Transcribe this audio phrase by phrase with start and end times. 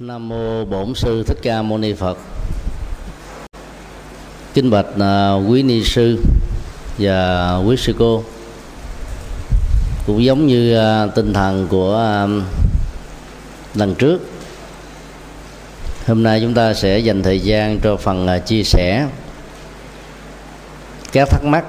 [0.00, 2.18] Nam mô Bổn sư Thích Ca Mâu Ni Phật.
[4.54, 6.18] Kính bạch uh, quý ni sư
[6.98, 8.24] và quý sư cô.
[10.06, 12.42] Cũng giống như uh, tinh thần của uh,
[13.74, 14.20] lần trước.
[16.06, 19.08] Hôm nay chúng ta sẽ dành thời gian cho phần uh, chia sẻ
[21.12, 21.64] các thắc mắc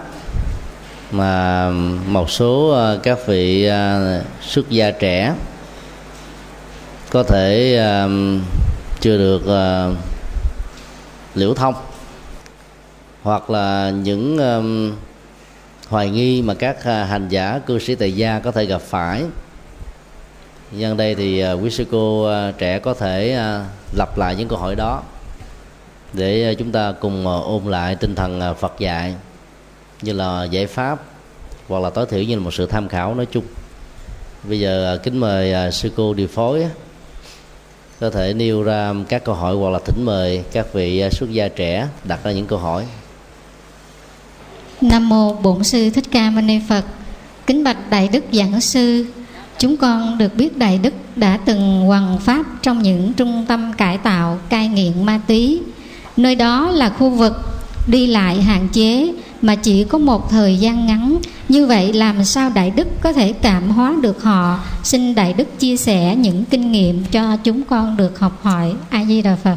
[1.12, 1.70] mà
[2.08, 5.34] một số uh, các vị uh, xuất gia trẻ
[7.16, 8.12] có thể à, uh,
[9.00, 9.98] chưa được uh,
[11.36, 11.74] liễu thông
[13.24, 14.96] hoặc là những um,
[15.90, 19.24] hoài nghi mà các uh, hành giả cư sĩ tại gia có thể gặp phải.
[20.72, 24.48] Nhân đây thì uh, quý sư cô uh, trẻ có thể uh, lặp lại những
[24.48, 25.04] câu hỏi đó
[26.14, 29.16] để uh, chúng ta cùng uh, ôn lại tinh thần uh, Phật dạy
[30.02, 31.04] như là giải pháp
[31.68, 33.44] hoặc là tối thiểu như là một sự tham khảo nói chung.
[34.44, 36.66] Bây giờ uh, kính mời uh, sư cô điều phối
[38.00, 41.32] có thể nêu ra các câu hỏi hoặc là thỉnh mời các vị à, xuất
[41.32, 42.86] gia trẻ đặt ra những câu hỏi
[44.82, 46.86] Nam mô Bổn sư Thích Ca Mâu Ni Phật.
[47.48, 49.06] Kính bạch Đại đức giảng sư,
[49.60, 53.98] chúng con được biết Đại đức đã từng hoằng pháp trong những trung tâm cải
[53.98, 55.62] tạo cai nghiện ma túy.
[56.18, 57.34] Nơi đó là khu vực
[57.88, 59.14] đi lại hạn chế
[59.46, 61.18] mà chỉ có một thời gian ngắn.
[61.50, 64.60] Như vậy làm sao đại đức có thể cảm hóa được họ?
[64.84, 68.74] Xin đại đức chia sẻ những kinh nghiệm cho chúng con được học hỏi.
[68.90, 69.56] A di đà phật.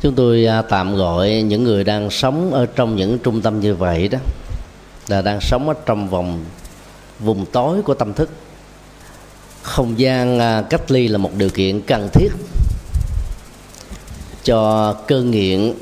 [0.00, 3.74] Chúng tôi à, tạm gọi những người đang sống ở trong những trung tâm như
[3.74, 4.18] vậy đó,
[5.08, 6.44] là đang sống ở trong vòng,
[7.20, 8.30] vùng tối của tâm thức.
[9.62, 12.28] Không gian à, cách ly là một điều kiện cần thiết
[14.44, 15.72] cho cơn nghiện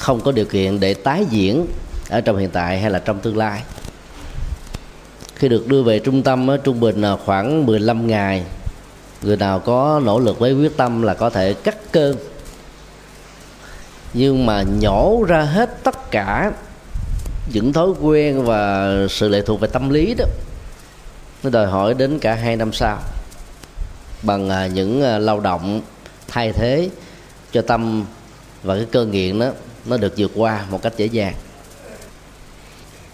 [0.00, 1.66] không có điều kiện để tái diễn
[2.08, 3.62] ở trong hiện tại hay là trong tương lai.
[5.34, 8.44] Khi được đưa về trung tâm trung bình là khoảng 15 ngày,
[9.22, 12.16] người nào có nỗ lực với quyết tâm là có thể cắt cơn.
[14.14, 16.52] Nhưng mà nhổ ra hết tất cả
[17.52, 20.24] những thói quen và sự lệ thuộc về tâm lý đó,
[21.42, 22.98] nó đòi hỏi đến cả hai năm sau.
[24.22, 25.80] Bằng à, những à, lao động
[26.28, 26.90] thay thế
[27.52, 28.04] cho tâm
[28.62, 29.50] và cái cơ nghiện đó
[29.86, 31.34] nó được vượt qua một cách dễ dàng.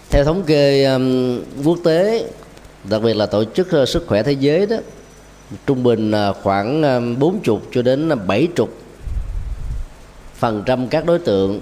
[0.09, 2.25] Theo thống kê um, quốc tế
[2.83, 4.77] đặc biệt là tổ chức uh, sức khỏe thế giới đó
[5.65, 8.47] trung bình uh, khoảng um, bốn 40 cho đến 70
[10.35, 11.59] phần trăm các đối tượng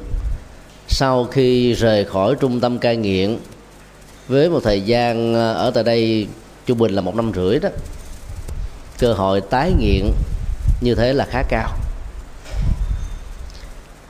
[0.88, 3.38] sau khi rời khỏi trung tâm cai nghiện
[4.28, 6.28] với một thời gian uh, ở tại đây
[6.66, 7.70] trung bình là một năm rưỡi đó
[9.00, 10.06] cơ hội tái nghiện
[10.82, 11.70] như thế là khá cao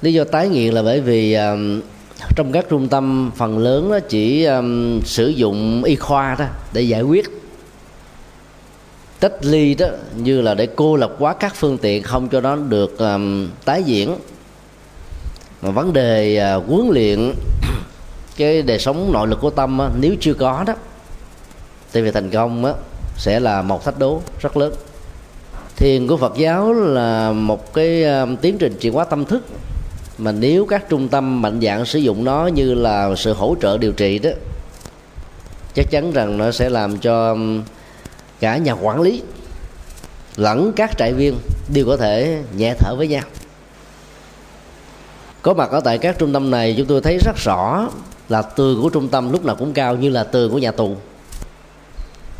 [0.06, 1.82] lý do tái nghiện là bởi vì um,
[2.36, 6.82] trong các trung tâm phần lớn nó chỉ um, sử dụng y khoa đó để
[6.82, 7.26] giải quyết.
[9.20, 12.56] Cách ly đó như là để cô lập quá các phương tiện không cho nó
[12.56, 14.16] được um, tái diễn.
[15.62, 17.34] Mà vấn đề uh, huấn luyện
[18.38, 20.74] cái đời sống nội lực của tâm á, nếu chưa có đó
[21.94, 22.74] thì việc thành công á,
[23.18, 24.74] sẽ là một thách đố rất lớn.
[25.76, 29.44] Thiền của phật giáo là một cái um, tiến trình chuyển hóa tâm thức
[30.18, 33.78] mà nếu các trung tâm mạnh dạng sử dụng nó như là sự hỗ trợ
[33.78, 34.30] điều trị đó,
[35.76, 37.38] chắc chắn rằng nó sẽ làm cho
[38.40, 39.22] cả nhà quản lý
[40.36, 41.38] lẫn các trại viên
[41.74, 43.24] đều có thể nhẹ thở với nhau.
[45.42, 47.90] Có mặt ở tại các trung tâm này, chúng tôi thấy rất rõ
[48.30, 50.96] là tường của trung tâm lúc nào cũng cao như là tường của nhà tù.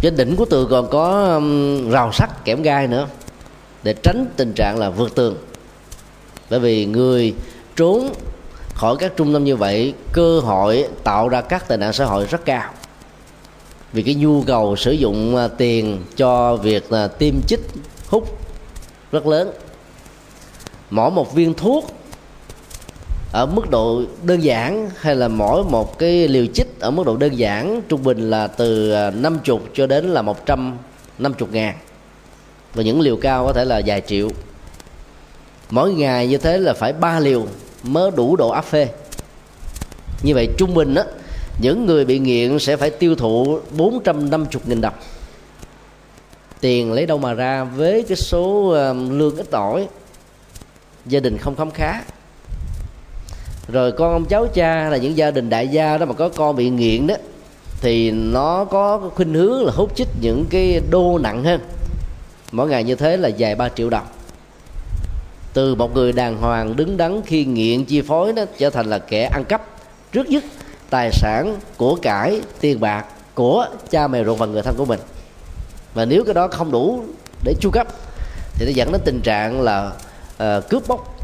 [0.02, 1.42] Trên đỉnh của tường còn có
[1.92, 3.08] rào sắt kẽm gai nữa
[3.84, 5.38] để tránh tình trạng là vượt tường.
[6.50, 7.34] Bởi vì người
[7.76, 8.14] trốn
[8.74, 12.26] khỏi các trung tâm như vậy, cơ hội tạo ra các tệ nạn xã hội
[12.26, 12.72] rất cao.
[13.94, 17.60] Vì cái nhu cầu sử dụng à, tiền cho việc là tiêm chích
[18.08, 18.40] hút
[19.12, 19.52] rất lớn.
[20.90, 21.92] Mỗi một viên thuốc
[23.32, 27.18] ở mức độ đơn giản hay là mỗi một cái liều chích ở mức độ
[27.18, 31.76] đơn giản trung bình là từ à, 50 cho đến là 150 ngàn.
[32.74, 34.30] Và những liều cao có thể là vài triệu.
[35.70, 37.48] Mỗi ngày như thế là phải ba liều
[37.88, 38.88] mới đủ độ áp phê.
[40.24, 41.04] Như vậy trung bình á,
[41.62, 44.94] những người bị nghiện sẽ phải tiêu thụ 450.000 đồng.
[46.60, 48.74] Tiền lấy đâu mà ra với cái số
[49.10, 49.88] lương ít ỏi.
[51.06, 52.02] Gia đình không khám khá.
[53.68, 56.56] Rồi con ông cháu cha là những gia đình đại gia đó mà có con
[56.56, 57.16] bị nghiện đó,
[57.82, 61.62] thì nó có khuynh hướng là hút chích những cái đô nặng hơn.
[62.52, 64.06] Mỗi ngày như thế là vài ba triệu đồng
[65.56, 69.00] từ một người đàng hoàng đứng đắn khi nghiện chi phối nó trở thành là
[69.00, 69.62] kẻ ăn cắp.
[70.12, 70.44] Trước nhất
[70.90, 75.00] tài sản của cải tiền bạc của cha mẹ ruột và người thân của mình.
[75.94, 77.04] Và nếu cái đó không đủ
[77.44, 77.88] để chu cấp
[78.54, 79.92] thì nó dẫn đến tình trạng là
[80.44, 81.18] uh, cướp bóc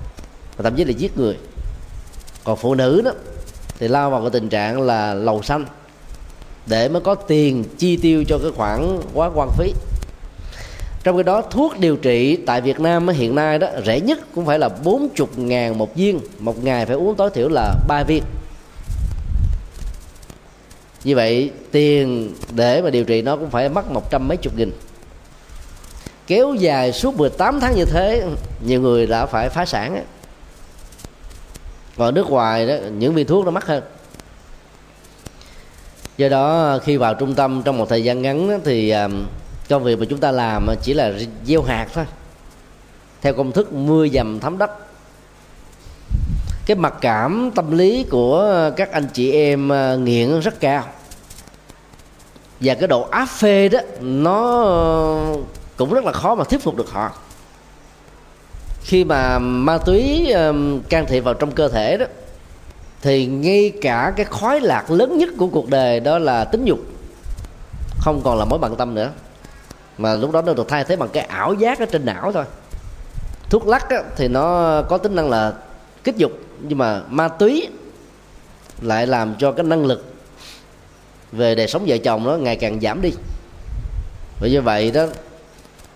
[0.58, 1.38] và thậm chí là giết người.
[2.44, 3.12] Còn phụ nữ đó
[3.80, 5.66] thì lao vào cái tình trạng là lầu xanh
[6.66, 9.74] để mới có tiền chi tiêu cho cái khoản quá quan phí
[11.04, 14.46] trong cái đó, thuốc điều trị tại Việt Nam hiện nay đó, rẻ nhất cũng
[14.46, 16.20] phải là 40 ngàn một viên.
[16.40, 18.24] Một ngày phải uống tối thiểu là ba viên.
[21.04, 24.54] Như vậy, tiền để mà điều trị nó cũng phải mất một trăm mấy chục
[24.58, 24.72] nghìn.
[26.28, 28.24] Kéo dài suốt 18 tháng như thế,
[28.66, 30.04] nhiều người đã phải phá sản
[31.98, 33.84] còn nước ngoài đó, những viên thuốc nó mắc hơn.
[36.18, 39.08] Do đó, khi vào trung tâm trong một thời gian ngắn thì à,
[39.72, 41.12] công việc mà chúng ta làm chỉ là
[41.46, 42.06] gieo hạt thôi.
[43.22, 44.72] Theo công thức mưa dầm thấm đất.
[46.66, 50.84] Cái mặc cảm tâm lý của các anh chị em à, nghiện rất cao.
[52.60, 54.66] Và cái độ áp phê đó, nó
[55.78, 57.12] cũng rất là khó mà thuyết phục được họ.
[58.82, 60.52] Khi mà ma túy à,
[60.90, 62.06] can thiệp vào trong cơ thể đó,
[63.02, 66.80] thì ngay cả cái khói lạc lớn nhất của cuộc đời đó là tính dục,
[68.00, 69.12] không còn là mối bận tâm nữa
[69.98, 72.46] mà lúc đó nó được thay thế bằng cái ảo giác ở trên não thôi.
[73.50, 75.54] Thuốc lắc á, thì nó có tính năng là
[76.04, 77.68] kích dục nhưng mà ma túy
[78.82, 80.14] lại làm cho cái năng lực
[81.32, 83.12] về đời sống vợ chồng nó ngày càng giảm đi.
[84.42, 85.06] Bởi như vậy đó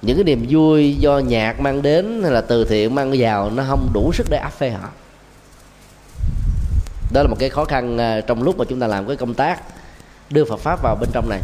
[0.02, 3.64] những cái niềm vui do nhạc mang đến hay là từ thiện mang vào nó
[3.68, 4.90] không đủ sức để áp phê họ.
[7.14, 9.34] Đó là một cái khó khăn à, trong lúc mà chúng ta làm cái công
[9.34, 9.62] tác
[10.30, 11.40] đưa Phật pháp vào bên trong này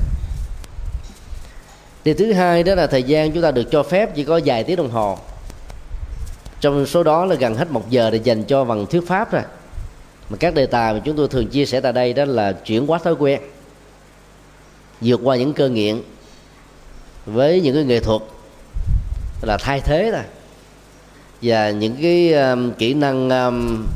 [2.04, 4.64] điều thứ hai đó là thời gian chúng ta được cho phép chỉ có vài
[4.64, 5.18] tiếng đồng hồ.
[6.62, 9.42] Trong số đó là gần hết một giờ để dành cho bằng thuyết pháp rồi
[10.30, 12.88] mà các đề tài mà chúng tôi thường chia sẻ tại đây đó là chuyển
[12.88, 13.42] hóa thói quen
[15.02, 16.02] vượt qua những cơn nghiện
[17.26, 18.22] với những cái nghệ thuật
[19.42, 20.24] là thay thế thôi.
[21.42, 23.88] Và những cái um, kỹ năng um,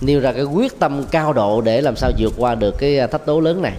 [0.00, 3.06] nêu ra cái quyết tâm cao độ để làm sao vượt qua được cái à,
[3.06, 3.72] thách đố lớn này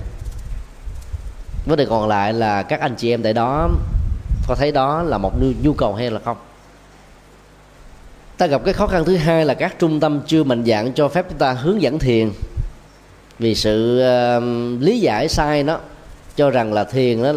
[1.66, 3.70] vấn đề còn lại là các anh chị em tại đó
[4.48, 5.32] có thấy đó là một
[5.64, 6.38] nhu cầu hay là không?
[8.38, 11.08] Ta gặp cái khó khăn thứ hai là các trung tâm chưa mạnh dạng cho
[11.08, 12.32] phép chúng ta hướng dẫn thiền.
[13.40, 14.02] Vì sự
[14.38, 15.80] uh, lý giải sai nó
[16.36, 17.34] cho rằng là thiền nó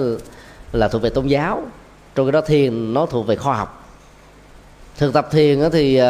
[0.72, 1.62] là thuộc về tôn giáo.
[2.14, 3.88] Trong cái đó thiền nó thuộc về khoa học.
[4.96, 6.00] Thực tập thiền thì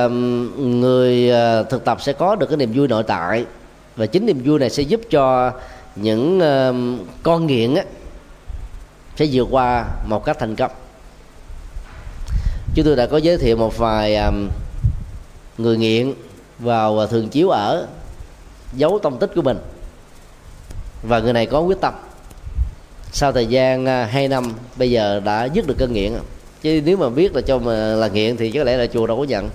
[0.59, 3.45] người ờ, thực tập sẽ có được cái niềm vui nội tại.
[3.97, 5.53] Và chính niềm vui này sẽ giúp cho
[5.97, 6.41] những
[7.23, 7.75] con nghiện
[9.19, 10.71] sẽ vượt qua một cách thành công.
[12.75, 14.31] Chúng tôi đã có giới thiệu một vài à,
[15.59, 16.15] người nghiện
[16.59, 17.87] vào à, thường chiếu ở
[18.73, 19.59] giấu tông tích của mình.
[21.03, 21.95] Và người này có quyết tâm.
[23.13, 26.13] Sau thời gian à, hai năm bây giờ đã dứt được cơn nghiện.
[26.63, 29.17] Chứ nếu mà biết là cho mà là nghiện thì có lẽ là chùa đâu
[29.17, 29.51] có nhận.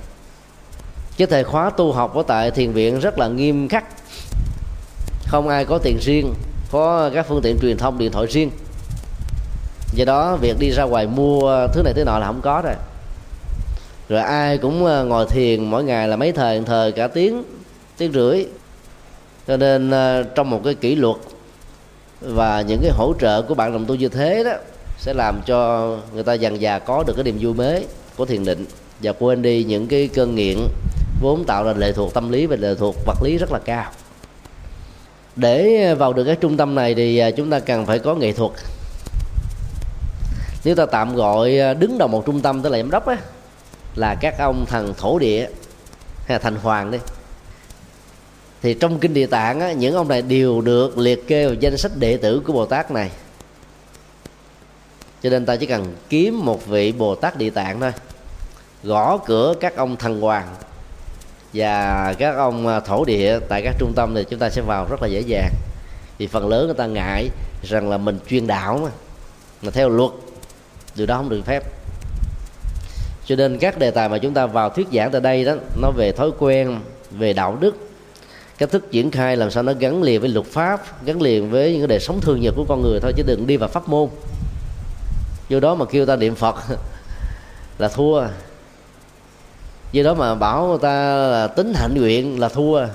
[1.18, 3.86] Cái thời khóa tu học ở tại thiền viện rất là nghiêm khắc.
[5.28, 6.34] Không ai có tiền riêng
[6.72, 8.52] có các phương tiện truyền thông điện thoại riêng
[9.96, 12.74] do đó, việc đi ra ngoài mua thứ này thứ nọ là không có rồi.
[14.10, 17.44] Rồi ai cũng ờ, ngồi thiền mỗi ngày là mấy thời thời cả tiếng
[17.98, 18.46] tiếng rưỡi.
[19.48, 21.16] Cho nên ờ, trong một cái kỷ luật
[22.22, 24.52] và những cái hỗ trợ của bạn đồng tu như thế đó,
[24.98, 27.86] sẽ làm cho người ta dần dà có được cái niềm vui mới
[28.18, 28.66] của thiền định
[29.02, 30.58] và quên đi những cái cơn nghiện
[31.22, 33.92] vốn tạo ra lệ thuộc tâm lý và lệ thuộc vật lý rất là cao.
[35.36, 38.32] Để vào được cái trung tâm này thì ờ, chúng ta cần phải có nghệ
[38.32, 38.52] thuật
[40.64, 43.18] nếu ta tạm gọi ờ, đứng đầu một trung tâm tức là giám đốc á
[43.96, 45.48] là các ông thần thổ địa
[46.26, 46.98] hay là thành hoàng đi.
[48.62, 51.78] Thì trong kinh địa tạng á, những ông này đều được liệt kê vào danh
[51.78, 53.12] sách đệ tử của bồ tát này.
[55.24, 57.92] Cho nên ta chỉ cần kiếm một vị bồ tát địa tạng thôi
[58.84, 60.56] gõ cửa các ông thần hoàng
[61.54, 64.88] và các ông ờ, thổ địa tại các trung tâm thì chúng ta sẽ vào
[64.90, 65.52] rất là dễ dàng.
[66.18, 67.30] Vì phần lớn người ta ngại
[67.64, 68.90] rằng là mình chuyên đạo mà
[69.62, 70.12] mà theo luật
[70.96, 71.64] điều đó không được phép.
[73.26, 75.92] Cho nên các đề tài mà chúng ta vào thuyết giảng tại đây đó, nó
[75.92, 76.80] về thói quen,
[77.12, 77.76] về đạo đức,
[78.58, 81.72] cách thức triển khai làm sao nó gắn liền với luật pháp, gắn liền với
[81.72, 83.90] những cái đời sống thường nhật của con người thôi, chứ đừng đi vào pháp
[83.90, 84.10] môn.
[85.50, 86.56] Do đó mà kêu ta niệm phật
[87.78, 88.28] là thua.
[89.92, 92.88] Do đó mà bảo người ta là tính hạnh nguyện là thua.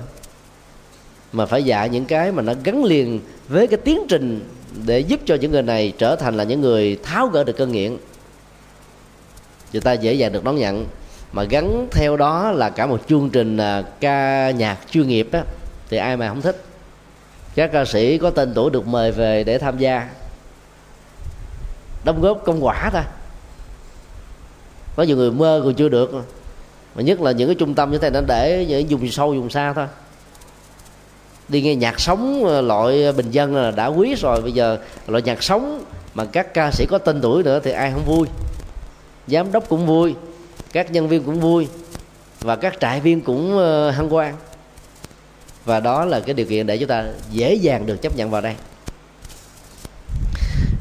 [1.33, 4.49] Mà phải dạy những cái mà nó gắn liền với cái tiến trình
[4.87, 7.73] để giúp cho những người này trở thành là những người tháo gỡ được cơn
[7.73, 7.97] nghiện.
[9.73, 10.87] Người ta dễ dàng được đón nhận,
[11.33, 15.41] mà gắn theo đó là cả một chương trình à, ca nhạc chuyên nghiệp đó
[15.91, 16.65] thì ai mà không thích.
[17.55, 20.09] Các ca sĩ có tên tuổi được mời về để tham gia.
[22.05, 23.05] Đóng góp công quả ta.
[24.97, 26.11] Có nhiều người mơ còn chưa được,
[26.95, 29.51] mà nhất là những cái trung tâm như thế nó để những dùng sâu dùng
[29.51, 29.87] xa thôi
[31.49, 34.43] đi nghe nhạc sống ờ, loại bình dân là đã quý rồi.
[34.43, 37.93] Bây giờ loại nhạc sống mà các ca sĩ có tên tuổi nữa thì ai
[37.93, 38.29] không vui?
[39.27, 40.15] Giám đốc cũng vui,
[40.73, 41.69] các nhân viên cũng vui,
[42.41, 44.35] và các trại viên cũng hăng hân hoan.
[45.65, 48.41] Và đó là cái điều kiện để chúng ta dễ dàng được chấp nhận vào
[48.41, 48.55] đây.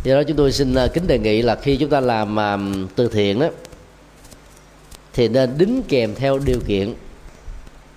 [0.04, 3.08] Do đó chúng tôi xin ờ, kính đề nghị là khi chúng ta làm từ
[3.08, 3.48] thiện đó
[5.14, 6.94] thì nên đính kèm theo điều kiện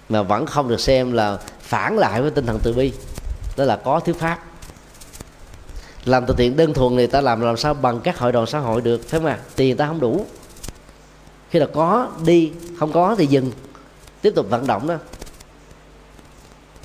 [0.09, 1.39] mà vẫn không được xem là
[1.71, 2.93] phản lại với tinh thần từ bi.
[3.57, 4.39] Đó là có thuyết pháp.
[6.05, 8.59] Làm từ thiện đơn thuần thì ta làm làm sao bằng các hội đoàn xã
[8.59, 9.39] hội được, phải không ạ?
[9.57, 10.27] Tiền ta không đủ.
[11.51, 13.53] Khi là có, đi, không có thì dừng.
[14.23, 14.95] Tiếp tục vận động đó.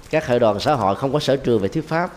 [0.10, 2.12] Các hội đoàn xã hội không có sở trường về thuyết pháp.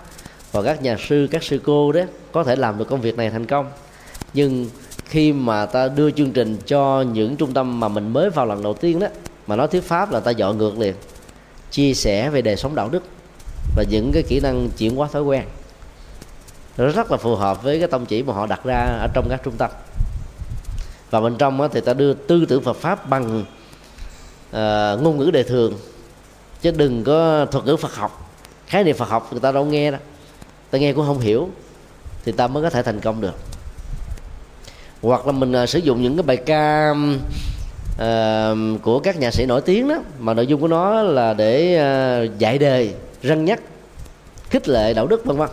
[0.53, 2.01] Và các nhà sư, các sư cô đó
[2.33, 3.71] có thể làm được công việc này thành công.
[4.35, 4.71] Nhưng
[5.05, 8.63] khi mà ta đưa chương trình cho những trung tâm mà mình mới vào lần
[8.63, 9.07] đầu tiên đó,
[9.47, 10.95] mà nói thuyết pháp là ta dọn ngược liền
[11.71, 13.03] chia sẻ về đời sống đạo đức
[13.77, 15.45] và những cái kỹ năng chuyển hóa thói quen.
[16.77, 19.27] Nó rất là phù hợp với cái tông chỉ mà họ đặt ra ở trong
[19.31, 19.71] các trung tâm.
[21.11, 23.41] Và bên trong thì ta đưa tư tưởng Phật pháp bằng
[24.51, 25.75] uh, ngôn ngữ đời thường.
[26.61, 28.31] Chứ đừng có thuật ngữ Phật học.
[28.67, 29.99] Khái niệm Phật học người ta đâu nghe đó
[30.71, 31.49] ta nghe cũng không hiểu
[32.25, 33.35] thì ta mới có thể thành công được.
[35.03, 36.95] Hoặc là mình uh, sử dụng những cái bài ca
[38.03, 41.81] uh, của các nhà sĩ nổi tiếng đó mà nội dung của nó là để
[42.25, 42.91] uh, dạy đề
[43.23, 43.61] răng nhắc
[44.51, 45.49] khích lệ đạo đức vân vân.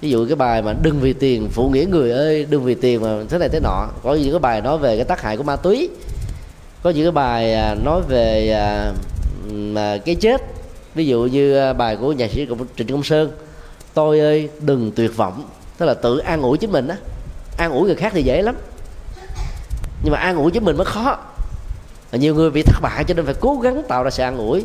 [0.00, 3.02] Ví dụ cái bài mà đừng vì tiền phụ nghĩa người ơi đừng vì tiền
[3.02, 3.88] mà thế này thế nọ.
[4.02, 5.88] Có những cái bài nói về cái tác hại của ma túy.
[6.82, 8.92] Có những cái bài à, nói về à,
[9.52, 10.42] mà cái chết.
[10.94, 12.46] Ví dụ như à, bài của nhà sĩ
[12.76, 13.30] trịnh công sơn
[13.94, 15.44] tôi ơi đừng tuyệt vọng.
[15.78, 16.96] Tức là tự an ủi chính mình á.
[17.58, 18.56] An ủi người khác thì dễ lắm
[20.06, 21.18] nhưng mà an ủi với mình mới khó.
[22.12, 24.64] Nhiều người bị thất bại cho nên phải cố gắng tạo ra sự an ủi.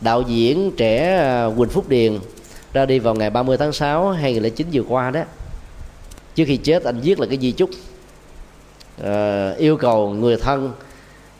[0.00, 2.18] Đạo diễn trẻ à, Quỳnh Phúc Điền
[2.72, 5.20] ra đi vào ngày 30 tháng 6 2009 vừa qua đó.
[6.34, 7.70] Trước khi chết anh viết là cái di chúc
[9.04, 10.72] à, yêu cầu người thân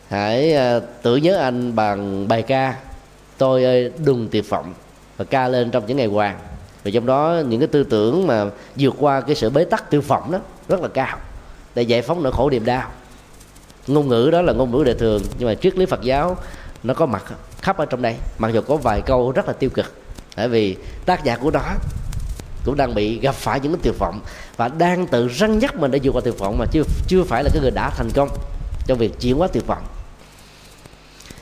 [0.07, 2.75] hãy à, tưởng nhớ anh bằng bài ca
[3.37, 4.73] tôi ơi đừng tuyệt vọng
[5.17, 6.39] và ca lên trong những ngày hoàng.
[6.83, 10.01] Và trong đó những cái tư tưởng mà vượt qua cái sự bế tắc tiêu
[10.01, 11.17] vọng đó rất là cao
[11.75, 12.89] để giải phóng nỗi khổ niềm đau
[13.87, 16.37] ngôn ngữ đó là ngôn ngữ đời thường nhưng mà triết lý phật giáo
[16.83, 17.23] nó có mặt
[17.61, 18.15] khắp ở trong đây.
[18.37, 19.93] Mặc dù có vài câu rất là tiêu cực
[20.35, 20.75] tại vì
[21.05, 21.61] tác giả của nó
[22.65, 24.19] cũng đang bị gặp phải những cái tuyệt vọng
[24.57, 27.43] và đang tự răng nhắc mình để vượt qua tuyệt vọng mà chưa chưa phải
[27.43, 28.29] là cái người đã thành công
[28.85, 29.83] trong việc chuyển hóa tuyệt vọng.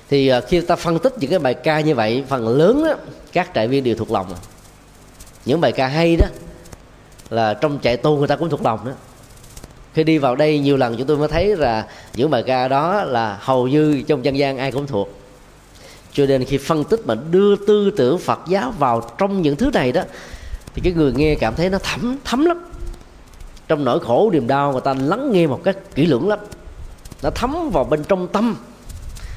[0.10, 2.96] Thì ờ, khi ta phân tích những cái bài ca như vậy phần lớn đó,
[3.32, 4.36] các trại viên đều thuộc lòng.
[5.46, 6.28] Những bài ca hay đó
[7.30, 8.92] là trong trại tu người ta cũng thuộc lòng đó
[9.94, 13.04] khi đi vào đây nhiều lần chúng tôi mới thấy là những bài ca đó
[13.04, 15.10] là hầu như trong dân gian ai cũng thuộc.
[16.14, 19.70] Cho nên khi phân tích mà đưa tư tưởng phật giáo vào trong những thứ
[19.74, 20.02] này đó,
[20.76, 22.58] thì cái người nghe cảm thấy nó thấm thấm lắm.
[23.68, 26.40] Trong nỗi khổ, niềm đau người ta lắng nghe một cách kỹ lưỡng lắm.
[27.24, 28.56] Nó thấm vào bên trong tâm.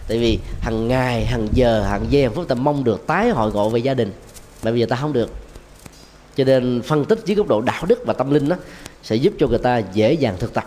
[0.08, 3.52] Tại vì hàng ngày hàng giờ hàng giây hàng phút ta mong được, tái hội
[3.52, 4.12] ngộ về gia đình.
[4.62, 5.30] Mà bây giờ ta không được.
[6.36, 8.56] Cho nên phân tích dưới góc độ đạo đức và tâm linh đó
[9.04, 10.64] sẽ giúp cho người ta dễ dàng thực tập.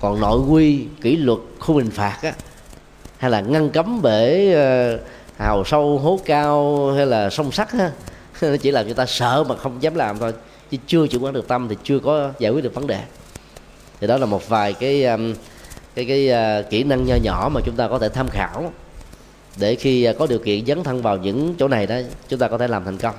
[0.00, 2.32] Còn nội quy kỷ luật khung hình phạt á
[3.18, 4.98] hay là ngăn cấm bể ờ,
[5.36, 7.90] hào sâu hố cao hay là sông sắt á,
[8.42, 10.32] nó chỉ làm người ta sợ mà không dám làm thôi.
[10.70, 13.02] Chứ chưa chịu quán được tâm thì chưa có giải quyết được vấn đề.
[14.00, 15.06] Thì đó là một vài cái
[15.94, 18.72] cái cái uh, kỹ năng nho nhỏ mà chúng ta có thể tham khảo
[19.56, 21.96] để khi uh, có điều kiện dấn thân vào những chỗ này đó
[22.28, 23.14] chúng ta có thể làm thành công.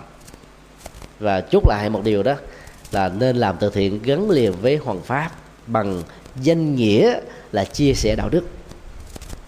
[1.19, 2.35] Và chốt lại một điều đó
[2.91, 5.31] là nên làm từ thiện gắn liền với hoàng pháp
[5.67, 6.03] bằng
[6.41, 7.19] danh nghĩa
[7.51, 8.43] là chia sẻ đạo đức.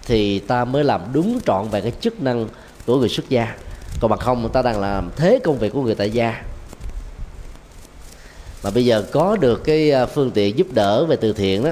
[0.06, 2.48] Thì ta mới làm đúng trọn về cái chức năng
[2.86, 3.56] của người xuất gia.
[4.00, 6.42] Còn bằng không, ta đang làm thế công việc của người tại gia.
[8.64, 11.72] Mà bây giờ có được cái à, phương tiện giúp đỡ về từ thiện đó,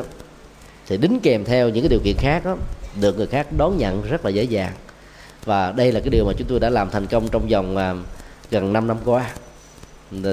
[0.87, 2.57] thì đính kèm theo những cái điều kiện khác đó,
[3.01, 4.73] được người khác đón nhận rất là dễ dàng.
[5.45, 7.95] Và đây là cái điều mà chúng tôi đã làm thành công trong vòng à,
[8.51, 9.31] gần 5 năm qua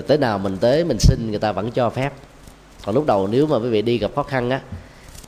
[0.06, 2.12] tới nào mình tới, mình xin, người ta vẫn cho phép.
[2.84, 4.60] Còn lúc đầu nếu mà quý vị đi gặp khó khăn á,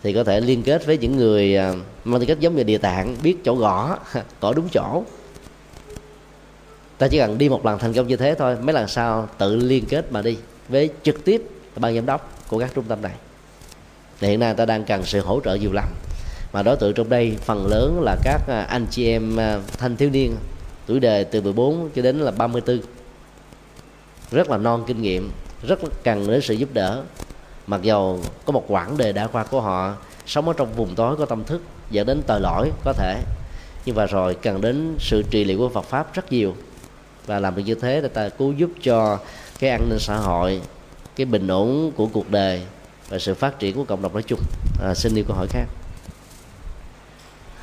[0.03, 1.75] thì có thể liên kết với những người à,
[2.05, 3.99] mang tính cách giống như địa tạng, biết chỗ gõ
[4.41, 5.03] gõ đúng chỗ.
[6.99, 9.57] Ta chỉ cần đi một lần thành công như thế thôi, mấy lần sau tự
[9.57, 10.37] liên kết mà đi
[10.69, 11.43] với trực tiếp
[11.77, 13.13] ban giám đốc của các trung tâm này.
[14.21, 15.89] Hiện nay ta đang cần sự hỗ trợ nhiều lắm.
[16.53, 19.97] Mà đối tượng trong đây phần lớn là các à, anh chị em à, thanh
[19.97, 20.37] thiếu niên,
[20.87, 22.79] tuổi đời từ 14 cho đến là 34
[24.31, 25.31] rất là non kinh nghiệm
[25.63, 27.03] rất cần đến sự giúp đỡ.
[27.67, 29.95] Mặc dầu có một quãng đời đã qua của họ
[30.27, 33.23] sống ở trong vùng tối có tâm thức dẫn đến tội lỗi có thể.
[33.85, 36.57] Nhưng mà rồi cần đến sự trị liệu của Phật pháp rất nhiều.
[37.27, 39.19] Và làm được như thế để ta cứu giúp cho
[39.59, 40.61] cái an ninh xã hội
[41.17, 42.63] cái bình ổn của cuộc đời
[43.09, 44.41] và sự phát triển của cộng đồng nói chung.
[44.83, 45.65] À, xin đi câu hỏi khác.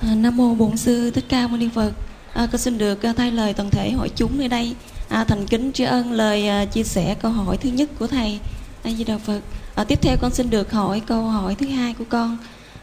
[0.02, 1.92] À, nam mô bổn sư thích ca mâu ni phật.
[2.34, 4.76] À, con xin được à, thay lời toàn thể hội chúng nơi đây
[5.10, 8.40] à, thành kính tri ân lời à, chia sẻ câu hỏi thứ nhất của thầy
[8.84, 9.40] a di đà phật.
[9.76, 12.38] À, tiếp theo con xin được hỏi câu hỏi thứ hai của con.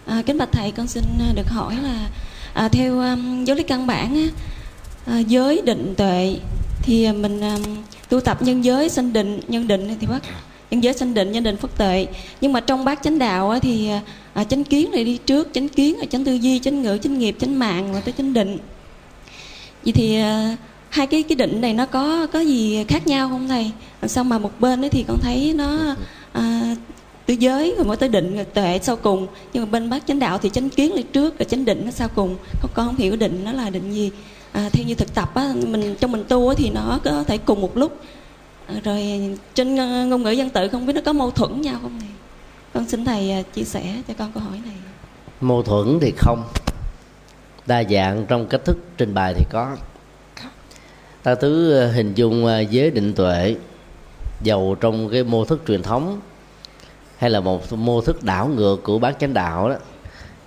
[0.07, 2.09] À, kính bạch thầy con xin à, được hỏi là
[2.55, 4.29] à, theo um, giáo lý căn bản
[5.07, 6.37] à, giới định tuệ
[6.83, 7.63] thì mình um,
[8.09, 10.23] tu tập nhân giới sanh định nhân định thì bắt
[10.71, 12.07] nhân giới sanh định nhân định phất tuệ.
[12.41, 13.91] Nhưng mà trong bát chánh đạo á, thì
[14.35, 17.37] à, chánh kiến này đi trước chánh kiến chánh tư duy chánh ngữ chánh nghiệp
[17.41, 18.59] chánh mạng và tới chánh định.
[19.85, 20.57] Vậy thì à,
[20.93, 23.71] hai cái cái định này nó có có gì khác nhau không thầy?
[24.07, 25.97] Sao mà một bên ấy thì con thấy nó
[26.33, 26.77] à,
[27.27, 29.27] tứ giới rồi mới tới định tuệ sau cùng.
[29.53, 31.91] Nhưng mà bên bát chánh đạo thì chánh kiến lên trước rồi chánh định nó
[31.91, 32.37] sau cùng.
[32.63, 34.11] Con con không hiểu định nó là định gì.
[34.53, 37.39] À, theo như thực tập á mình trong mình tu á, thì nó có thể
[37.39, 38.01] cùng một lúc.
[38.67, 39.21] À, rồi
[39.55, 39.75] trên
[40.09, 42.09] ngôn ngữ dân tự không biết nó có mâu thuẫn nhau không thầy?
[42.75, 44.75] Con xin thầy à, chia sẻ cho con câu hỏi này.
[45.41, 46.45] Mâu thuẫn thì không.
[47.67, 49.77] Đa dạng trong cách thức trình bày thì có
[51.23, 53.57] ta cứ ờ, hình dung ờ, giới định tuệ
[54.43, 56.21] giàu trong cái mô thức truyền thống,
[57.17, 59.77] hay là một mô thức đảo ngược của bát chánh đạo đó,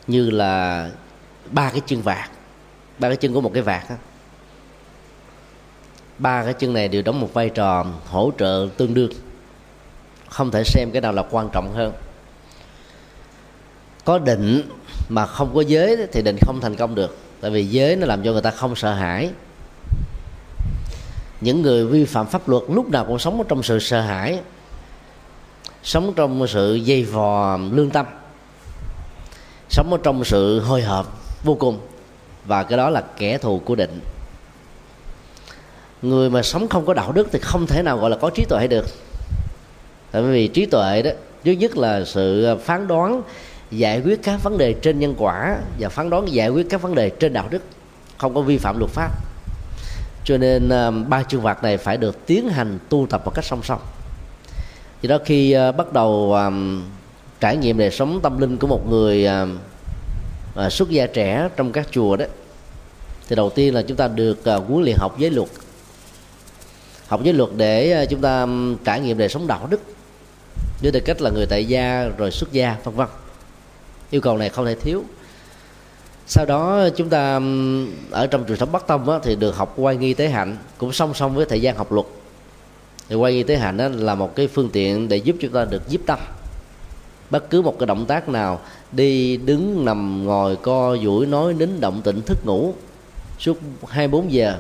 [0.07, 0.89] như là
[1.51, 2.29] ba cái chân vạc,
[2.99, 3.95] ba cái chân của một cái vạc đó.
[6.17, 9.11] ba cái chân này đều đóng một vai trò hỗ trợ tương đương,
[10.29, 11.93] không thể xem cái nào là quan trọng hơn
[14.05, 14.61] có định
[15.09, 18.23] mà không có giới thì định không thành công được, tại vì giới nó làm
[18.23, 19.29] cho người ta không sợ hãi
[21.41, 24.39] những người vi phạm pháp luật lúc nào cũng sống ở trong sự sợ hãi,
[25.83, 28.05] sống trong sự dây vò lương tâm,
[29.69, 31.79] sống ở trong sự hồi hộp vô cùng,
[32.45, 33.99] và cái đó là kẻ thù của định.
[36.01, 38.45] Người mà sống không có đạo đức thì không thể nào gọi là có trí
[38.45, 38.85] tuệ được.
[40.11, 41.11] Tại vì trí tuệ đó,
[41.43, 43.21] thứ nhất là sự phán đoán,
[43.71, 46.95] giải quyết các vấn đề trên nhân quả, và phán đoán giải quyết các vấn
[46.95, 47.61] đề trên đạo đức,
[48.17, 49.11] không có vi phạm luật pháp
[50.25, 53.45] cho nên à, ba chương vạc này phải được tiến hành tu tập một cách
[53.45, 53.79] song song.
[55.01, 56.51] Do đó khi à, bắt đầu à,
[57.39, 59.27] trải nghiệm đời sống tâm linh của một người
[60.69, 62.25] xuất gia trẻ trong các chùa đó,
[63.27, 65.49] thì đầu tiên là chúng ta được huấn luyện học giới luật.
[67.07, 68.47] Học giới luật để chúng ta
[68.85, 69.81] trải nghiệm đời sống đạo đức,
[70.81, 73.07] với tư cách là người tại gia rồi xuất gia, vân vân.
[74.09, 75.03] Yêu cầu này không thể thiếu
[76.27, 77.41] sau đó chúng ta
[78.11, 80.91] ở trong truyền thống bắc tông á, thì được học quay nghi tế hạnh cũng
[80.91, 82.05] song song với thời gian học luật.
[83.09, 85.65] Thì quay nghi tế hạnh đó là một cái phương tiện để giúp chúng ta
[85.65, 86.19] được giúp tâm.
[87.29, 88.59] Bất cứ một cái động tác nào
[88.91, 92.73] đi đứng nằm ngồi co duỗi nói nín động tĩnh thức ngủ
[93.39, 93.57] suốt
[93.87, 94.57] 24 giờ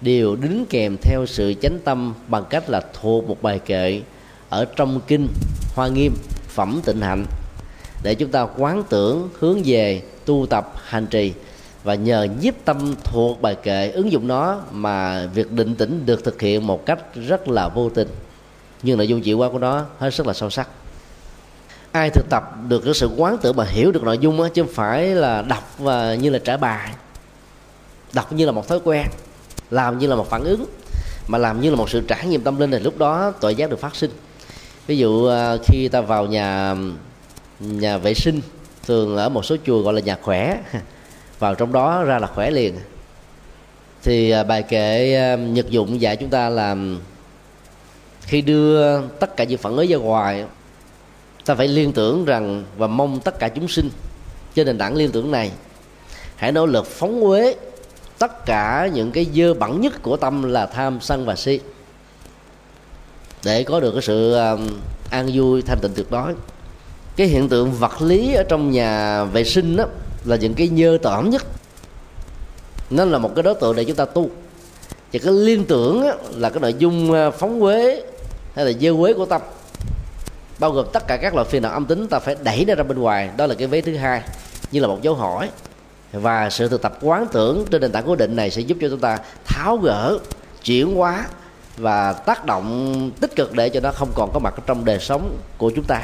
[0.00, 4.02] đều đính kèm theo sự chánh tâm bằng cách là thuộc một bài kệ
[4.48, 5.28] ở trong kinh
[5.74, 6.12] hoa nghiêm
[6.48, 7.24] phẩm tịnh hạnh
[8.02, 11.32] để chúng ta quán tưởng hướng về tu tập hành trì
[11.84, 16.24] và nhờ nhiếp tâm thuộc bài kệ ứng dụng nó mà việc định tĩnh được
[16.24, 18.08] thực hiện một cách rất là vô tình.
[18.82, 20.68] Nhưng nội dung chịu qua của nó hết sức là sâu sắc.
[21.92, 24.62] Ai thực tập được cái sự quán tưởng mà hiểu được nội dung đó, chứ
[24.62, 26.90] không phải là đọc và như là trả bài.
[28.12, 29.06] Đọc như là một thói quen
[29.70, 30.66] làm như là một phản ứng
[31.28, 33.70] mà làm như là một sự trải nghiệm tâm linh thì lúc đó tội giác
[33.70, 34.10] được phát sinh.
[34.86, 36.76] Ví dụ à, khi ta vào nhà
[37.60, 38.40] nhà vệ sinh
[38.86, 40.60] thường ở một số chùa gọi là nhà khỏe.
[41.38, 42.74] Vào trong đó ra là khỏe liền.
[44.02, 47.00] Thì à, bài kệ à, nhật dụng dạy chúng ta làm
[48.20, 50.44] khi đưa tất cả những phản ứng ra ngoài,
[51.44, 53.90] ta phải liên tưởng rằng và mong tất cả chúng sinh
[54.54, 55.50] trên nền tảng liên tưởng này,
[56.36, 57.54] hãy nỗ lực phóng uế
[58.18, 61.60] tất cả những cái dơ bẩn nhất của tâm là tham sân và si.
[63.44, 64.36] Để có được cái sự
[65.10, 66.34] an vui thanh tịnh tuyệt đối
[67.16, 69.84] cái hiện tượng vật lý ở trong nhà vệ sinh đó
[70.24, 71.46] là những cái nhơ tởm nhất.
[72.90, 74.30] Nó là một cái đối tượng để chúng ta tu.
[75.12, 78.02] Và cái liên tưởng á, là cái nội dung à, phóng quế
[78.54, 79.42] hay là dơ quế của tâm.
[80.58, 82.82] Bao gồm tất cả các loại phiền não âm tính ta phải đẩy nó ra
[82.82, 83.30] bên ngoài.
[83.36, 84.22] Đó là cái vế thứ hai
[84.72, 85.50] như là một dấu hỏi.
[86.12, 88.88] Và sự thực tập quán tưởng trên nền tảng cố định này sẽ giúp cho
[88.88, 90.18] chúng ta tháo gỡ
[90.64, 91.26] chuyển hóa
[91.76, 95.36] và tác động tích cực để cho nó không còn có mặt trong đời sống
[95.58, 96.00] của chúng ta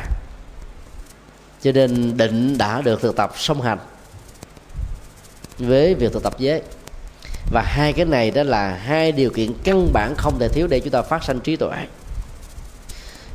[1.63, 3.79] cho nên định đã được thực tập song hành
[5.59, 6.63] với việc thực tập giới.
[7.53, 10.81] Và hai cái này đó là hai điều kiện căn bản không thể thiếu để
[10.81, 11.87] chúng ta phát sanh trí tuệ.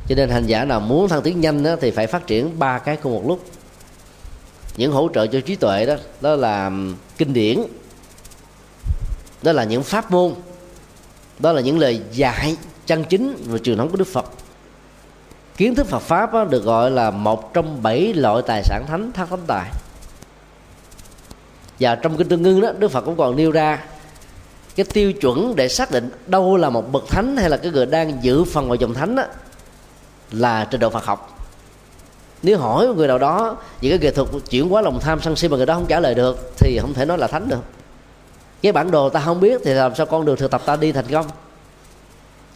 [0.08, 2.78] Cho nên hành giả nào muốn thăng tiến nhanh đó, thì phải phát triển ba
[2.78, 3.46] cái cùng một lúc.
[4.76, 6.70] Những hỗ trợ cho trí tuệ đó đó là
[7.18, 7.58] kinh điển
[9.42, 10.34] đó là những pháp môn
[11.38, 12.56] đó là những lời dạy
[12.86, 14.30] chân chính và truyền thống của đức phật
[15.56, 19.12] kiến thức phật pháp đó, được gọi là một trong bảy loại tài sản thánh
[19.12, 19.70] thác thánh tài.
[21.80, 23.84] Và trong kinh tương ngưng đó đức phật cũng còn nêu ra
[24.76, 27.86] cái tiêu chuẩn để xác định đâu là một bậc thánh hay là cái người
[27.86, 29.24] đang giữ phần vào dòng thánh đó,
[30.32, 31.46] là trình độ phật học.
[32.42, 35.48] Nếu hỏi người nào đó về cái nghệ thuật chuyển hóa lòng tham sân si
[35.48, 37.62] mà người đó không trả lời được thì không thể nói là thánh được.
[38.62, 40.92] Cái bản đồ ta không biết thì làm sao con đường thực tập ta đi
[40.92, 41.26] thành công?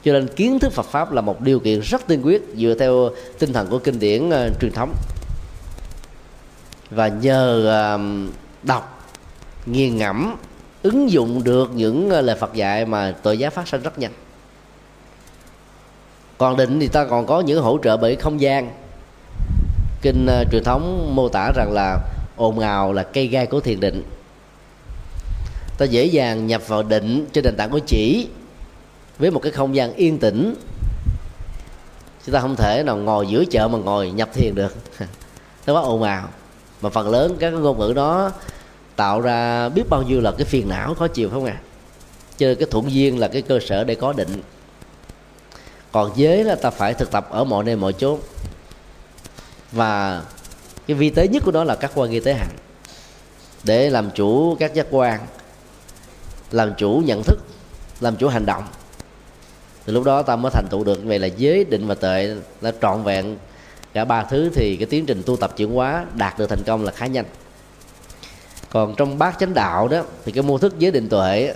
[0.04, 3.10] Cho nên kiến thức Phật pháp là một điều kiện rất tiên quyết dựa theo
[3.38, 4.94] tinh thần của kinh điển uh, truyền thống.
[6.90, 9.08] Và nhờ uh, đọc
[9.66, 10.36] nghiền ngẫm
[10.82, 14.12] ứng dụng được những uh, lời Phật dạy mà tội giá phát sinh rất nhanh.
[16.38, 18.70] Còn định thì ta còn có những hỗ trợ bởi không gian.
[20.02, 21.98] Kinh uh, truyền thống mô tả rằng là
[22.36, 24.02] ồn ào là cây gai của thiền định.
[25.78, 28.28] Ta dễ dàng nhập vào định trên nền tảng của chỉ
[29.18, 30.54] với một cái không gian yên tĩnh.
[32.26, 34.74] Chúng ta không thể nào ngồi giữa chợ mà ngồi nhập thiền được.
[35.66, 36.28] Nó quá ồn ào.
[36.80, 38.32] Mà phần lớn các cái ngôn ngữ đó
[38.96, 41.60] tạo ra biết bao nhiêu là cái phiền não khó chịu không à
[42.38, 44.42] cho nên cái thuận duyên là cái cơ sở để có định.
[45.92, 48.20] Còn giới là ta phải thực tập ở mọi nơi, mọi chốn.
[49.72, 50.22] Và
[50.86, 52.56] cái vi tế nhất của nó là các quan nghi tế hạnh
[53.64, 55.20] để làm chủ các giác quan,
[56.50, 57.38] làm chủ nhận thức,
[58.00, 58.64] làm chủ hành động
[59.88, 61.04] thì lúc đó ta mới thành tựu được.
[61.04, 63.36] Vậy là giới định và tuệ là trọn vẹn
[63.92, 66.84] cả ba thứ thì cái tiến trình tu tập chuyển hóa đạt được thành công
[66.84, 67.24] là khá nhanh.
[68.70, 71.54] Còn trong bát chánh đạo đó, thì cái mô thức giới định tuệ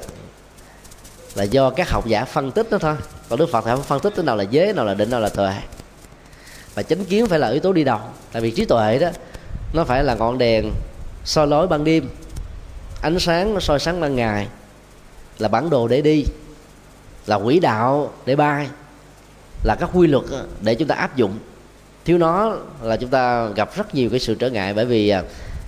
[1.35, 2.95] là do các học giả phân tích đó thôi.
[3.29, 5.21] Còn đức phật thì không phân tích thế nào là giới, nào là định, nào
[5.21, 5.53] là tuệ.
[6.75, 8.01] Và chánh kiến phải là yếu tố đi đầu.
[8.33, 9.09] Tại vì trí tuệ đó,
[9.73, 10.71] nó phải là ngọn đèn
[11.25, 12.09] soi lối ban đêm.
[13.03, 14.49] Ánh sáng nó soi sáng ban ngày
[15.39, 16.25] là bản đồ để đi
[17.27, 18.69] là quỹ đạo để bay,
[19.65, 20.25] là các quy luật
[20.61, 21.39] để chúng ta áp dụng.
[22.05, 25.23] Thiếu nó là chúng ta gặp rất nhiều cái sự trở ngại bởi vì à,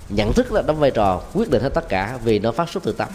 [0.09, 2.83] nhận thức là đóng vai trò quyết định hết tất cả vì nó phát xuất
[2.83, 3.07] từ tâm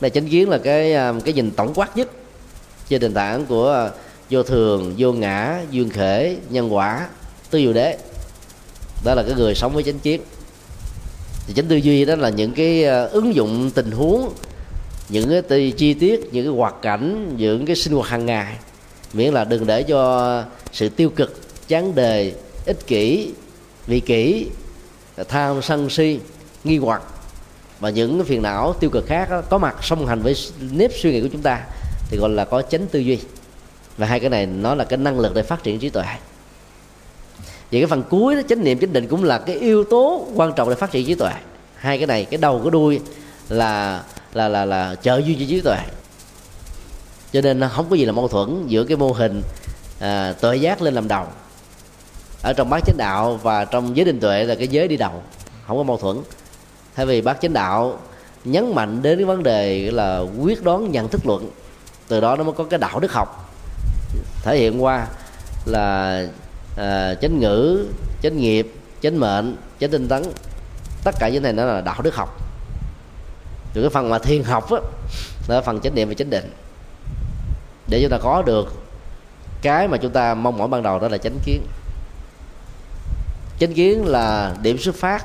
[0.00, 2.08] này chánh kiến là cái à, cái nhìn tổng quát nhất
[2.88, 3.90] trên nền tảng của à,
[4.30, 7.08] vô thường, vô ngã duyên khể, nhân quả
[7.50, 7.98] tư diệu đế.
[9.04, 10.20] Đó là cái người sống với chánh kiến.
[11.46, 14.32] Thì chánh tư duy đó là những cái ứng dụng tình huống
[15.08, 18.56] những cái chi tiết những cái hoạt cảnh những cái sinh hoạt hàng ngày.
[19.12, 22.32] Miễn là đừng để cho sự tiêu cực chán đề
[22.66, 23.32] ích kỷ
[23.86, 24.46] vị kỷ
[25.28, 26.20] tham sân si
[26.64, 27.02] nghi hoặc
[27.80, 30.34] và những cái phiền não tiêu cực khác đó, có mặt song hành với
[30.70, 31.60] nếp suy nghĩ của chúng ta
[32.08, 33.18] thì gọi là có chánh tư duy.
[33.96, 36.04] Và hai cái này nó là cái năng lực để phát triển trí tuệ.
[37.70, 40.52] Vậy cái phần cuối đó chánh niệm chánh định cũng là cái yếu tố quan
[40.56, 41.32] trọng để phát triển trí tuệ.
[41.74, 43.00] Hai cái này cái đầu cái đuôi
[43.48, 44.02] là
[44.34, 45.78] là là là trợ duy cho trí tuệ
[47.32, 49.42] cho nên không có gì là mâu thuẫn giữa cái mô hình
[50.00, 51.26] à, tuệ giác lên làm đầu.
[52.42, 55.22] Ở trong bát chánh đạo và trong giới định tuệ là cái giới đi đầu
[55.66, 56.16] không có mâu thuẫn.
[56.94, 57.98] Thay vì bát chánh đạo
[58.44, 61.50] nhấn mạnh đến cái vấn đề là quyết đoán nhận thức luận
[62.08, 63.54] từ đó nó mới có cái đạo đức học.
[64.42, 65.06] Thể hiện qua
[65.66, 66.22] là
[66.76, 67.86] à, chánh ngữ
[68.22, 70.22] chánh nghiệp chánh mệnh chánh tinh tấn.
[71.04, 72.43] Tất cả những này nó là đạo đức học
[73.74, 74.78] từ cái phần mà thiền học á,
[75.48, 76.50] là phần chánh niệm và chánh định.
[77.88, 78.74] Để chúng ta có được
[79.62, 81.62] cái mà chúng ta mong mỏi ban đầu đó là chánh kiến.
[83.58, 85.24] Chánh kiến là điểm xuất phát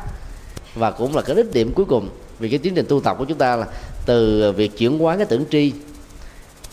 [0.76, 2.10] và cũng là cái đích điểm cuối cùng
[2.40, 3.66] vì cái tiến trình tu tập của chúng ta là
[4.06, 5.74] từ việc chuyển hóa cái tưởng tri,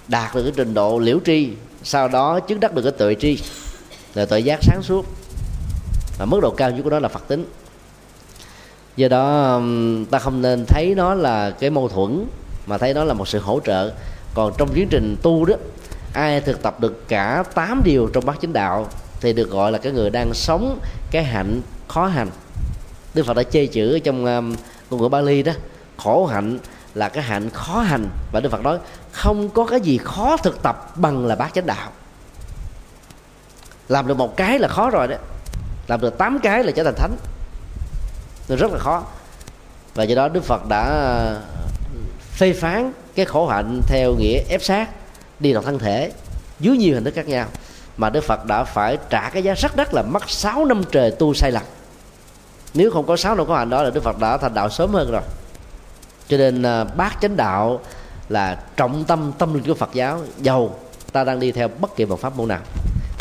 [0.08, 1.50] đạt được cái trình độ liễu tri,
[1.82, 3.38] sau đó chứng đắc được cái tuệ tri,
[4.14, 5.06] là tuệ giác sáng suốt.
[6.18, 7.44] Và mức độ cao nhất của nó là phật tính
[8.96, 12.26] do đó um, ta không nên thấy nó là cái mâu thuẫn
[12.66, 13.92] mà thấy nó là một sự hỗ trợ.
[14.34, 15.54] Còn trong tiến trình tu đó
[16.12, 18.88] ai thực tập được cả 8 điều trong bát chánh đạo
[19.20, 20.78] thì được gọi là cái người đang sống
[21.10, 22.28] cái hạnh khó hành.
[23.14, 24.56] Đức phật đã chê chữ trong um,
[24.90, 25.52] ngôn ngữ bali đó
[25.96, 26.58] khổ hạnh
[26.94, 28.08] là cái hạnh khó hành.
[28.32, 28.78] Và đức phật nói
[29.12, 31.90] không có cái gì khó thực tập bằng là bát chánh đạo.
[33.88, 35.16] Làm được một cái là khó rồi đó.
[35.88, 37.16] Làm được tám cái là trở thành thánh
[38.48, 39.04] nó rất là khó.
[39.94, 41.40] Và do đó đức phật đã ờ,
[42.32, 44.90] phê phán cái khổ hạnh theo nghĩa ép sát
[45.40, 46.12] đi vào thân thể
[46.60, 47.46] dưới nhiều hình thức khác nhau.
[47.96, 51.10] Mà đức phật đã phải trả cái giá rất đắt là mất 6 năm trời
[51.10, 51.62] tu sai lầm.
[52.74, 54.90] Nếu không có sáu năm khổ hạnh đó là đức phật đã thành đạo sớm
[54.90, 55.22] hơn rồi.
[56.28, 57.80] Cho nên bác bát chánh đạo
[58.28, 60.20] là trọng tâm tâm linh của phật giáo.
[60.40, 60.78] Giàu
[61.12, 62.60] ta đang đi theo bất kỳ một pháp môn nào.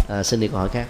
[0.10, 0.86] À, xin đi câu hỏi khác.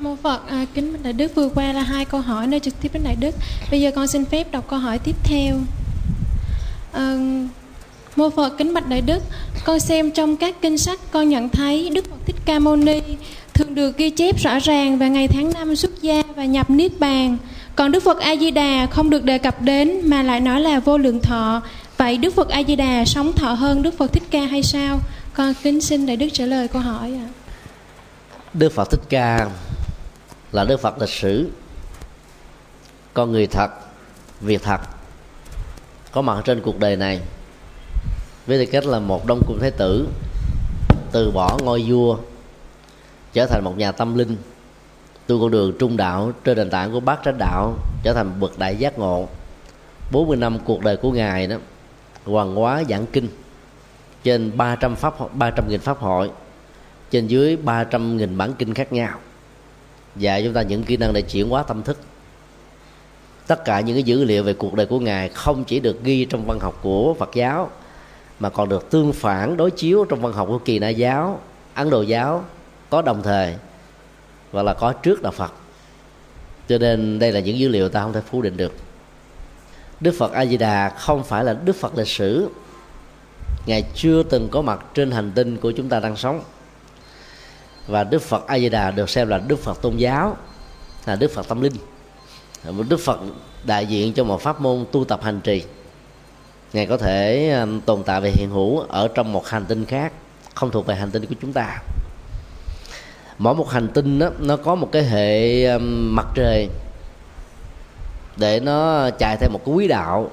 [0.00, 2.92] Mô Phật, à, kính đại đức vừa qua là hai câu hỏi nơi trực tiếp
[2.92, 3.34] đến đại đức.
[3.70, 5.56] Bây giờ con xin phép đọc câu hỏi tiếp theo.
[6.92, 7.16] À,
[8.16, 9.22] Mô Phật kính bạch đại đức,
[9.64, 13.00] con xem trong các kinh sách con nhận thấy Đức Phật Thích Ca Mâu Ni
[13.54, 17.00] thường được ghi chép rõ ràng về ngày tháng năm xuất gia và nhập niết
[17.00, 17.36] bàn.
[17.76, 20.80] Còn Đức Phật A Di Đà không được đề cập đến mà lại nói là
[20.80, 21.62] vô lượng thọ.
[21.96, 25.00] Vậy Đức Phật A Di Đà sống thọ hơn Đức Phật Thích Ca hay sao?
[25.34, 27.28] Con kính xin đại đức trả lời câu hỏi ạ.
[28.54, 29.46] Đức Phật Thích Ca
[30.52, 31.50] là Đức Phật lịch sử.
[33.14, 33.70] Con người thật,
[34.40, 34.80] việc thật
[36.12, 37.20] có mặt trên cuộc đời này.
[38.46, 40.08] Với tư cách là một đông cung thái tử,
[41.12, 42.18] từ bỏ ngôi vua,
[43.32, 44.36] trở thành một nhà tâm linh,
[45.26, 48.58] tu con đường trung đạo trên nền tảng của bát chánh đạo, trở thành bậc
[48.58, 49.28] đại giác ngộ.
[50.12, 51.56] 40 năm cuộc đời của ngài đó
[52.24, 53.28] hoàng hóa giảng kinh
[54.22, 56.30] trên 300 pháp 300 nghìn pháp hội,
[57.10, 59.18] trên dưới 300 nghìn bản kinh khác nhau
[60.18, 61.98] dạy chúng ta những kỹ năng để chuyển hóa tâm thức.
[63.46, 66.24] Tất cả những cái dữ liệu về cuộc đời của ngài không chỉ được ghi
[66.24, 67.70] trong văn học của Phật giáo,
[68.40, 71.40] mà còn được tương phản, đối chiếu trong văn học của kỳ na giáo,
[71.74, 72.44] ấn độ giáo,
[72.90, 73.54] có đồng thời,
[74.52, 75.52] và là có trước đạo phật.
[76.68, 78.72] Cho nên đây là những dữ liệu ta không thể phủ định được.
[80.00, 82.48] Đức phật a di đà không phải là đức phật lịch sử.
[83.66, 86.40] Ngài chưa từng có mặt trên hành tinh của chúng ta đang sống
[87.86, 90.36] và đức phật a di đà được xem là đức phật tôn giáo
[91.06, 91.72] là đức phật tâm linh.
[92.70, 93.18] Một đức phật
[93.64, 95.64] đại diện cho một pháp môn tu tập hành trì.
[96.72, 100.12] Ngài có thể ờ, tồn tại về hiện hữu ở trong một hành tinh khác
[100.54, 101.78] không thuộc về hành tinh của chúng ta.
[103.38, 106.68] Mỗi một hành tinh đó, nó có một cái hệ ờ, mặt trời
[108.36, 110.30] để nó chạy theo một cái quý đạo.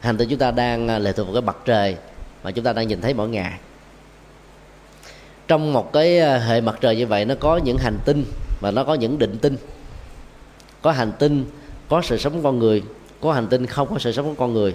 [0.00, 1.96] Hành tinh chúng ta đang ờ, lệ thuộc vào cái mặt trời
[2.42, 3.58] mà chúng ta đang nhìn thấy mỗi ngày
[5.48, 8.24] trong một cái ờ, hệ mặt trời như vậy nó có những hành tinh
[8.60, 9.56] và nó có những định tinh.
[10.82, 11.44] Có hành tinh
[11.88, 12.82] có sự sống con người
[13.20, 14.74] có hành tinh không có sự sống của con người.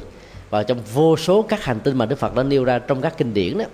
[0.49, 3.17] Và trong vô số các hành tinh mà Đức Phật đã nêu ra trong các
[3.17, 3.65] kinh điển đó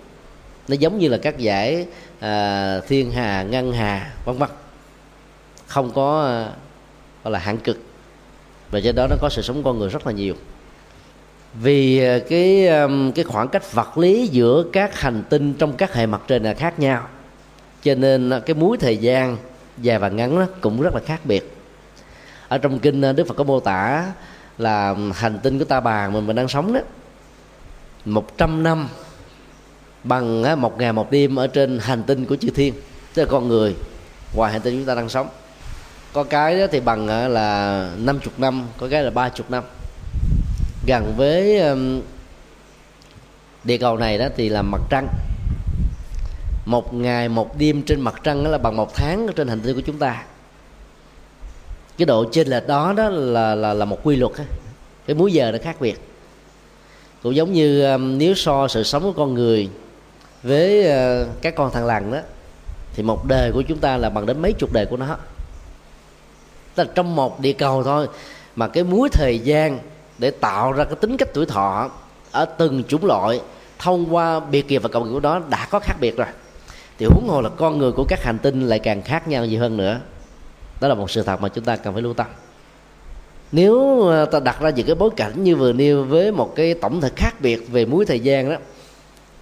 [0.67, 1.85] nó giống như là các giải
[2.19, 4.49] à, ờ, thiên hà ngân hà vân vân.
[5.67, 6.51] Không có à,
[7.23, 7.77] gọi là hạn cực.
[8.71, 10.35] Và do đó nó có sự sống con người rất là nhiều
[11.61, 12.69] vì ờ, cái
[13.15, 16.53] cái khoảng cách vật lý giữa các hành tinh trong các hệ mặt trời là
[16.53, 17.07] khác nhau.
[17.83, 19.37] Cho nên ờ, cái múi thời gian
[19.77, 21.57] dài và ngắn đó cũng rất là khác biệt.
[22.47, 24.05] Ở trong kinh ờ, đức phật có mô tả
[24.57, 26.79] là hành tinh của ta bà mình mình đang sống đó,
[28.05, 28.87] một trăm năm
[30.03, 32.73] bằng một ngày một đêm ở trên hành tinh của chư thiên,
[33.13, 33.75] tức là con người,
[34.35, 35.27] ngoài hành tinh chúng ta đang sống.
[36.13, 39.63] Có cái đó thì bằng là năm chục năm, có cái là ba chục năm
[40.85, 41.61] gần với
[43.63, 45.07] địa cầu này đó thì là mặt trăng.
[46.65, 49.75] Một ngày, một đêm trên mặt trăng đó là bằng một tháng trên hành tinh
[49.75, 50.23] của chúng ta.
[51.97, 54.31] Cái độ trên lệch đó đó là là là một quy luật
[55.05, 56.01] cái múi giờ nó khác biệt.
[57.23, 59.69] Cũng giống như nếu so sự sống của con người
[60.43, 62.19] với ờ, các con thằng lằn đó
[62.93, 65.17] thì một đời của chúng ta là bằng đến mấy chục đời của nó.
[66.75, 68.07] Tức là trong một địa cầu thôi,
[68.55, 69.79] mà cái múi thời gian
[70.17, 71.89] để tạo ra cái tính cách tuổi thọ
[72.31, 73.41] ở từng chủng loại
[73.79, 76.27] thông qua biệt kỳ và cộng của đó đã có khác biệt rồi.
[76.97, 79.57] Thì huống hồ là con người của các hành tinh lại càng khác nhau gì
[79.57, 79.99] hơn nữa.
[80.81, 82.27] Đó là một sự thật mà chúng ta cần phải lưu tâm.
[83.51, 86.73] Nếu ờ, ta đặt ra những cái bối cảnh như vừa nêu với một cái
[86.73, 88.55] tổng thể khác biệt về múi thời gian đó,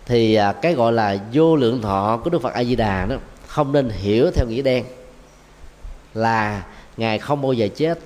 [0.05, 3.15] thì à, cái gọi là vô lượng thọ của đức phật a di đà đó
[3.47, 4.85] không nên hiểu theo nghĩa đen
[6.13, 6.63] là
[6.97, 7.99] ngài không bao giờ chết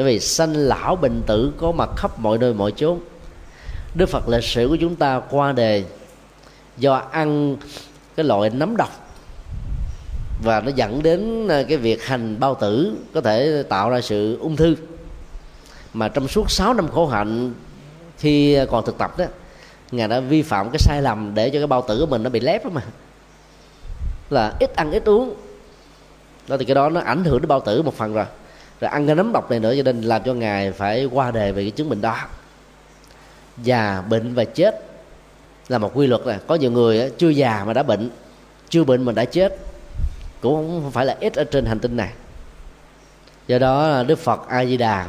[0.00, 3.00] bởi vì sanh lão bệnh tử có mặt khắp mọi nơi, mọi chốn.
[3.94, 5.84] Đức phật lịch sử của chúng ta qua đề
[6.78, 7.56] do ăn
[8.16, 8.90] cái loại nấm độc.
[10.42, 14.38] Và nó dẫn đến à, cái việc hành bao tử có thể tạo ra sự
[14.40, 14.76] ung thư.
[15.94, 17.54] Mà trong suốt 6 năm khổ hạnh
[18.18, 19.24] khi còn thực tập đó,
[19.90, 22.30] ngài đã vi phạm cái sai lầm để cho cái bao tử của mình nó
[22.30, 22.82] bị lép đó mà.
[24.30, 25.34] Là ít ăn, ít uống.
[26.48, 28.26] Đó thì cái đó nó ảnh hưởng đến bao tử một phần rồi
[28.80, 31.52] rồi ăn cái nấm độc này nữa cho nên làm cho ngài phải qua đề
[31.52, 32.16] về cái chứng bệnh đó.
[33.62, 34.84] Già, bệnh và chết
[35.68, 36.38] là một quy luật này.
[36.46, 38.10] Có nhiều người chưa già mà đã bệnh,
[38.68, 39.56] chưa bệnh mà đã chết.
[40.40, 42.10] Cũng không phải là ít ở trên hành tinh này.
[43.46, 45.06] Do đó, đức phật a di đà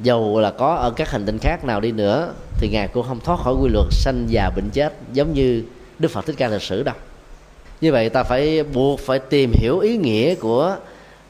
[0.00, 3.20] dầu là có ở các hành tinh khác nào đi nữa, thì ngài cũng không
[3.20, 5.62] thoát khỏi quy luật sanh già, bệnh chết, giống như
[5.98, 6.94] đức phật thích ca lịch sử đâu.
[7.80, 10.76] Như vậy ta phải buộc phải tìm hiểu ý nghĩa của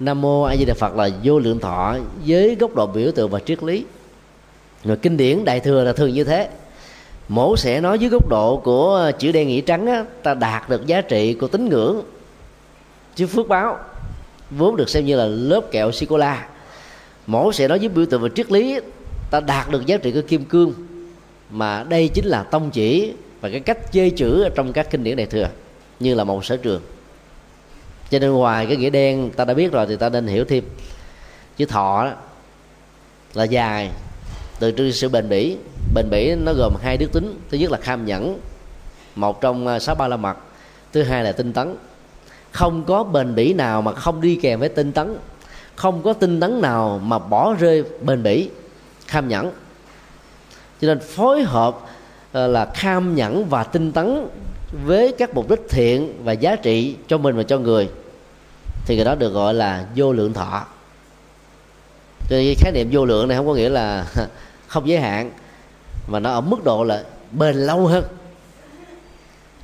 [0.00, 3.30] nam mô a di đà phật là vô lượng thọ với góc độ biểu tượng
[3.30, 3.84] và triết lý.
[4.84, 6.48] Rồi kinh điển đại thừa là thường như thế.
[7.28, 10.86] Mổ sẽ nói dưới góc độ của chữ đen nghĩa trắng á, ta đạt được
[10.86, 12.02] giá trị của tín ngưỡng
[13.16, 13.78] chứ phước báo
[14.50, 16.48] vốn được xem như là lớp kẹo sô cô la
[17.26, 18.80] mổ sẽ nói với biểu tượng và triết lý
[19.30, 20.72] ta đạt được giá trị của kim cương
[21.50, 25.16] mà đây chính là tông chỉ và cái cách chê chữ trong các kinh điển
[25.16, 25.48] đại thừa
[26.00, 26.80] như là một sở trường
[28.10, 30.64] cho nên ngoài cái nghĩa đen, ta đã biết rồi thì ta nên hiểu thêm.
[31.56, 32.12] Chữ thọ đó
[33.34, 33.90] là dài,
[34.58, 35.56] từ trước sự bền bỉ.
[35.94, 37.40] Bền bỉ nó gồm hai đức tính.
[37.50, 38.38] Thứ nhất là kham nhẫn,
[39.14, 40.36] một trong à, sáu ba la mật.
[40.92, 41.76] Thứ hai là tinh tấn.
[42.50, 45.16] Không có bền bỉ nào mà không đi kèm với tinh tấn.
[45.74, 48.50] Không có tinh tấn nào mà bỏ rơi bền bỉ,
[49.06, 49.52] kham nhẫn.
[50.80, 51.78] Cho nên phối hợp
[52.32, 54.28] à, là kham nhẫn và tinh tấn
[54.84, 57.88] với các mục đích thiện và giá trị cho mình và cho người,
[58.86, 60.66] thì cái đó được gọi là vô lượng thọ.
[62.30, 64.06] Cho nên khái niệm vô lượng này không có nghĩa là
[64.66, 65.30] không giới hạn,
[66.06, 68.04] mà nó ở mức độ là bền lâu hơn.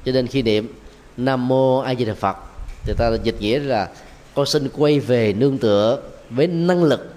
[0.04, 0.74] Cho nên khi niệm
[1.16, 2.36] nam mô a di đà phật,
[2.84, 3.88] thì ta dịch nghĩa là
[4.34, 5.98] con xin quay về nương tựa
[6.30, 7.14] với năng lực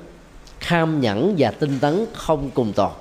[0.60, 2.92] kham nhẫn và tinh tấn không cùng tồn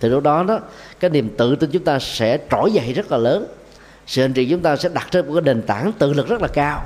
[0.00, 0.60] thì lúc đó đó,
[1.00, 3.46] cái niềm tự tin chúng ta sẽ trỗi dậy rất là lớn
[4.08, 6.42] sự hành trì chúng ta sẽ đặt trên một cái nền tảng tự lực rất
[6.42, 6.82] là cao.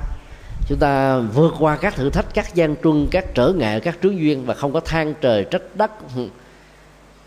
[0.67, 4.19] Chúng ta vượt qua các thử thách các gian truân các trở ngại các trướng
[4.19, 5.91] duyên và không có than trời trách đất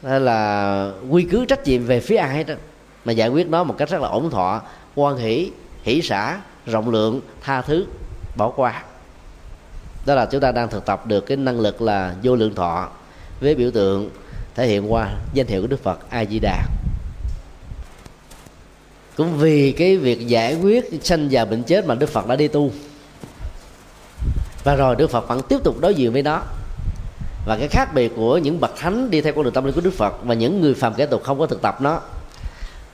[0.03, 2.55] hay là quy cứ trách nhiệm về phía ai đó
[3.05, 4.61] mà giải quyết nó một cách rất là ổn thỏa,
[4.95, 5.51] quan hỷ
[5.83, 7.87] hỷ xã rộng lượng tha thứ
[8.37, 8.83] bỏ qua.
[10.07, 12.89] Đó là chúng ta đang thực tập được cái năng lực là vô lượng thọ
[13.41, 14.11] với biểu tượng
[14.55, 16.63] thể hiện qua danh hiệu của đức phật a di đà
[19.17, 22.49] cũng vì cái việc giải quyết sanh già bệnh chết mà đức phật đã đi
[22.49, 22.71] tu.
[24.65, 26.43] Và rồi đức phật vẫn tiếp tục đối diện với nó.
[27.47, 29.81] Và cái khác biệt của những bậc thánh đi theo con đường tâm linh của
[29.81, 32.01] đức phật và những người phàm kẻ tục không có thực tập nó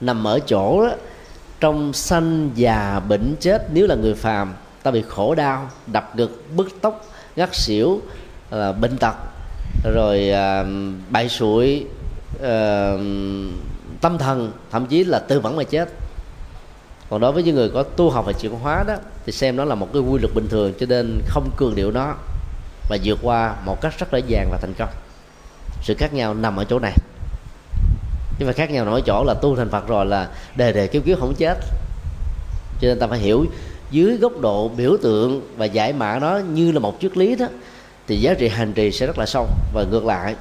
[0.01, 0.91] nằm ở chỗ đó,
[1.59, 6.43] trong sanh già bệnh chết nếu là người phàm ta bị khổ đau đập ngực
[6.55, 7.05] bứt tóc
[7.35, 8.01] ngắt xỉu
[8.51, 9.15] là bệnh tật
[9.95, 10.65] rồi à,
[11.09, 11.85] bại sụi
[12.43, 12.91] à,
[14.01, 15.89] tâm thần thậm chí là tư vẫn mà chết
[17.13, 18.95] còn đối với những người có tu học và chuyển hóa đó,
[19.25, 21.91] thì xem nó là một cái quy luật bình thường cho nên không cường điệu
[21.91, 22.15] nó
[22.89, 24.89] và vượt qua một cách rất dễ dàng và thành công.
[25.81, 26.93] Sự khác nhau nằm ở chỗ này.
[28.39, 31.05] Nhưng mà khác nhau nổi chỗ là tu thành phật rồi là đề đề kiếp
[31.05, 31.57] kiếp không chết.
[32.81, 33.45] Cho nên ta phải hiểu
[33.91, 37.45] dưới góc độ biểu tượng và giải mã nó như là một triết lý đó,
[38.07, 39.47] thì giá trị hành trì sẽ rất là sâu.
[39.73, 40.35] Và ngược lại,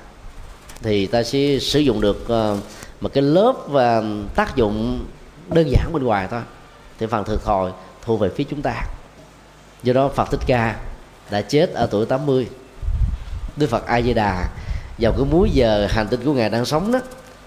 [0.83, 2.57] thì ta sẽ sử dụng được ờ,
[3.01, 4.03] một cái lớp và
[4.35, 5.07] tác dụng
[5.55, 6.41] đơn giản bên ngoài thôi
[7.03, 8.85] thì phần thực hồi thu về phía chúng ta.
[9.83, 10.77] Do đó Phật Thích Ca
[11.31, 12.49] đã chết ở tuổi 80
[13.57, 14.49] Đức Phật A Di Đà
[14.99, 16.99] vào cái múi giờ hành tinh của ngài đang sống đó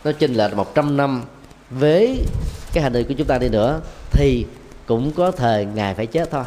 [0.03, 1.23] nó chênh lệch 100 năm
[1.69, 2.25] với
[2.73, 4.45] cái hành tinh của chúng ta đi nữa thì
[4.85, 6.43] cũng có thời ngài phải chết thôi.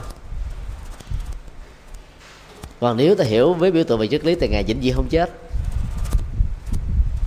[2.80, 5.08] Còn nếu ta hiểu với biểu tượng về triết lý thì ngài vĩnh viễn không
[5.10, 5.30] chết.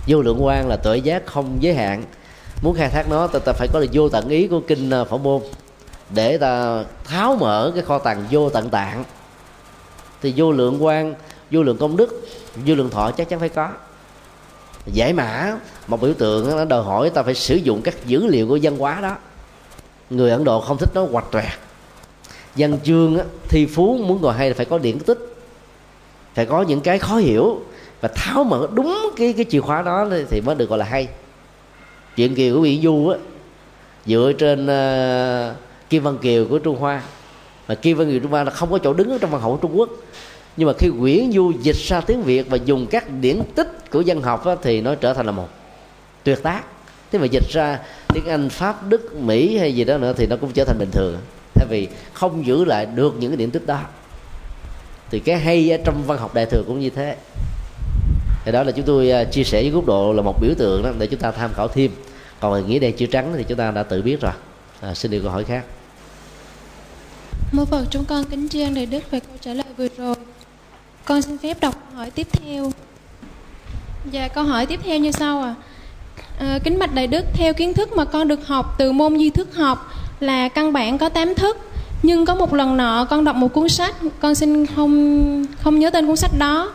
[0.06, 2.04] Vô lượng quan là tuệ giác không giới hạn.
[2.62, 5.04] Muốn khai thác nó ta, ta phải có được vô tận ý của kinh ờ,
[5.04, 5.42] phổ môn
[6.14, 9.04] để ta tháo mở cái kho tàng vô tận tạng.
[10.22, 11.14] Thì vô lượng quan
[11.50, 13.68] vô lượng công đức vô lượng thọ chắc chắn phải có.
[14.86, 18.48] Giải mã một biểu tượng nó đòi hỏi ta phải sử dụng các dữ liệu
[18.48, 19.16] của văn hóa đó.
[20.10, 21.52] Người ấn độ không thích nó hoạch toẹt.
[22.56, 25.18] Văn chương á, thi phú muốn gọi hay là phải có điển tích.
[26.34, 27.60] Phải có những cái khó hiểu
[28.00, 31.08] và tháo mở đúng cái cái chìa khóa đó thì mới được gọi là hay.
[32.16, 33.18] Chuyện kiều của vị du á
[34.06, 35.56] dựa trên uh,
[35.92, 37.02] kim văn kiều của trung hoa.
[37.68, 39.78] Mà kim văn kiều trung hoa là không có chỗ đứng trong văn học trung
[39.78, 39.90] quốc.
[40.56, 44.00] Nhưng mà khi quyển du dịch ra tiếng việt và dùng các điển tích của
[44.00, 45.48] dân học đó, thì nó trở thành là một
[46.24, 46.62] tuyệt tác.
[47.12, 47.78] Thế mà dịch ra
[48.14, 50.90] tiếng anh pháp đức mỹ hay gì đó nữa thì nó cũng trở thành bình
[50.92, 51.16] thường.
[51.54, 53.80] Thay vì không giữ lại được những cái điển tích đó.
[55.10, 57.16] Thì cái hay ở trong văn học đại thừa cũng như thế.
[58.44, 60.82] Thì đó là chúng tôi à, chia sẻ với góc độ là một biểu tượng
[60.82, 61.90] đó để chúng ta tham khảo thêm.
[62.40, 64.32] Còn nghĩa đen chữ trắng thì chúng ta đã tự biết rồi.
[64.80, 65.64] À, xin được câu hỏi khác.
[67.52, 70.14] Mô Phật chúng con kính tri ân Đại Đức về câu trả lời vừa rồi.
[71.04, 72.72] Con xin phép đọc câu hỏi tiếp theo.
[74.10, 75.54] Dạ, câu hỏi tiếp theo như sau à.
[76.38, 79.30] à kính bạch Đại Đức, theo kiến thức mà con được học từ môn duy
[79.30, 81.56] thức học là căn bản có 8 thức.
[82.02, 85.90] Nhưng có một lần nọ con đọc một cuốn sách, con xin không không nhớ
[85.90, 86.72] tên cuốn sách đó.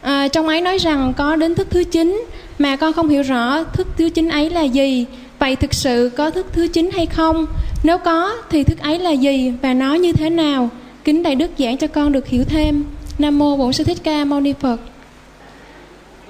[0.00, 2.24] À, trong ấy nói rằng có đến thức thứ 9
[2.58, 5.06] mà con không hiểu rõ thức thứ 9 ấy là gì.
[5.40, 7.46] Vậy thực sự có thức thứ chín hay không?
[7.82, 10.68] Nếu có, thì thức ấy là gì và nó như thế nào?
[11.04, 12.84] Kính Đại Đức giảng cho con được hiểu thêm.
[13.18, 14.76] Nam mô Bổn Sư Thích Ca Mâu Ni Phật.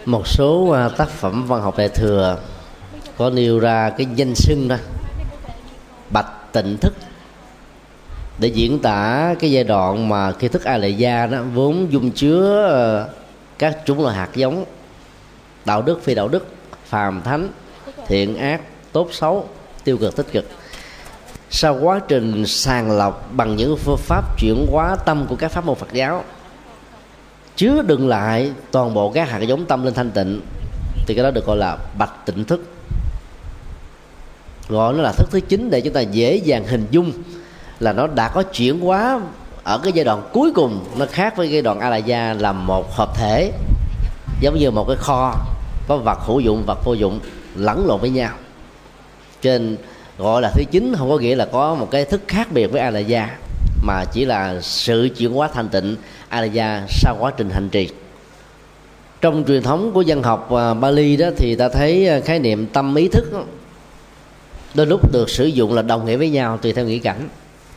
[0.04, 2.38] Một số à, tác phẩm văn học đại thừa
[3.16, 4.76] có nêu ra cái danh xưng đó,
[6.11, 6.94] bạch tịnh thức,
[8.38, 12.11] để diễn tả cái giai đoạn mà khi thức a lệ gia đó, vốn dung
[12.11, 13.08] chứa ờ,
[13.58, 14.64] các chúng loại hạt giống,
[15.64, 16.46] đạo đức, phi đạo đức,
[16.84, 17.48] phàm thánh,
[18.06, 18.61] thiện ác
[18.93, 19.49] tốt xấu
[19.84, 20.45] tiêu cực tích cực.
[21.51, 25.64] Sau quá trình sàng lọc bằng những phương pháp chuyển hóa tâm của các pháp
[25.64, 26.24] môn Phật giáo,
[27.57, 30.41] chứa đựng lại toàn bộ các hạt giống tâm lên thanh tịnh,
[31.07, 32.64] thì cái đó được gọi là bạch tịnh thức.
[34.68, 37.12] Gọi nó là thức thứ chín để chúng ta dễ dàng hình dung
[37.80, 39.20] là nó đã có chuyển hóa
[39.64, 42.53] ở cái giai đoạn cuối cùng, nó khác với giai đoạn a la gia là
[42.53, 43.53] một hợp thể,
[44.41, 45.34] giống như một cái kho
[45.88, 47.20] có vật hữu dụng, vật vô dụng
[47.55, 48.32] lẫn lộn với nhau
[49.43, 49.76] trên
[50.18, 52.80] gọi là thứ chín không có nghĩa là có một cái thức khác biệt với
[52.80, 53.38] a la gia
[53.82, 55.97] mà chỉ là sự chuyển hóa thanh tịnh
[56.28, 57.88] a la gia sau quá trình hành trì.
[59.20, 62.66] Trong truyền thống của dân học à, Bali đó thì ta thấy à, khái niệm
[62.66, 63.43] tâm ý thức đó,
[64.74, 67.28] đôi lúc được sử dụng là đồng nghĩa với nhau tùy theo nghĩ cảnh.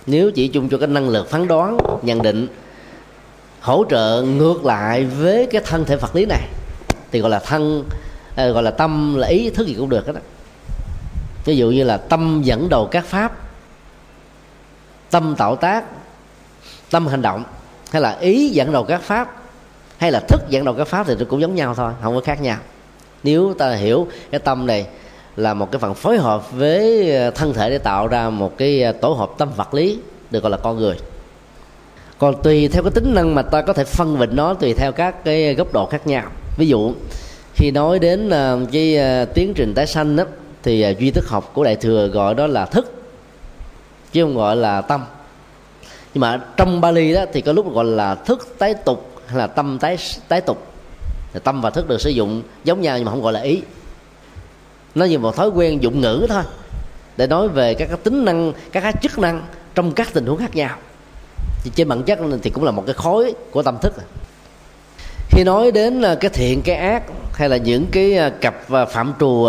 [0.06, 2.48] Nếu chỉ chung cho cái năng lực phán đoán nhận định
[3.60, 6.48] hỗ trợ ngược lại với cái thân thể vật lý này
[7.12, 7.84] thì gọi là thân
[8.36, 10.14] à, gọi là tâm là ý thức gì cũng được đó
[11.46, 13.38] ví dụ như là tâm dẫn đầu các pháp,
[15.12, 15.84] tâm tạo tác,
[16.92, 17.44] tâm hành động,
[17.92, 19.42] hay là ý dẫn đầu các pháp,
[19.98, 22.42] hay là thức dẫn đầu các pháp thì cũng giống nhau thôi, không có khác
[22.42, 22.58] nhau.
[23.24, 24.88] Nếu ta hiểu cái tâm này
[25.36, 28.84] là một cái phần phối hợp với ờ, thân thể để tạo ra một cái
[28.84, 30.00] ờ, tổ hợp tâm vật lý
[30.32, 30.96] được gọi là con người.
[32.18, 34.92] Còn tùy theo cái tính năng mà ta có thể phân định nó tùy theo
[34.92, 36.26] các cái góc độ khác nhau.
[36.58, 36.94] Ví dụ,
[37.56, 39.00] khi nói đến ờ, cái
[39.34, 40.24] tiến trình tái sanh đó
[40.64, 42.94] thì à, duy thức học của đại thừa gọi đó là thức
[44.12, 45.06] chứ không gọi là tâm.
[46.14, 49.48] Nhưng mà trong Bali đó thì có lúc gọi là thức tái tục hay là
[49.48, 49.98] tâm tái
[50.28, 50.68] tái tục.
[51.34, 53.62] Thì tâm và thức được sử dụng giống nhau nhưng mà không gọi là ý.
[54.96, 56.44] Nó như một thói quen dụng ngữ thôi
[57.18, 59.46] để nói về các, cái tính năng các cái chức năng
[59.76, 60.78] trong các tình huống khác nhau.
[61.64, 63.94] Thì trên bản chất thì cũng là một cái khối của tâm thức.
[65.30, 67.04] Khi nói đến à, cái thiện cái ác
[67.34, 68.56] hay là những cái à, cặp
[68.92, 69.48] phạm trù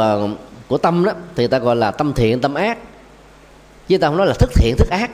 [0.68, 2.78] của tâm đó thì ta gọi là tâm thiện tâm ác.
[3.88, 5.10] Chứ ta không nói là thức thiện thức ác.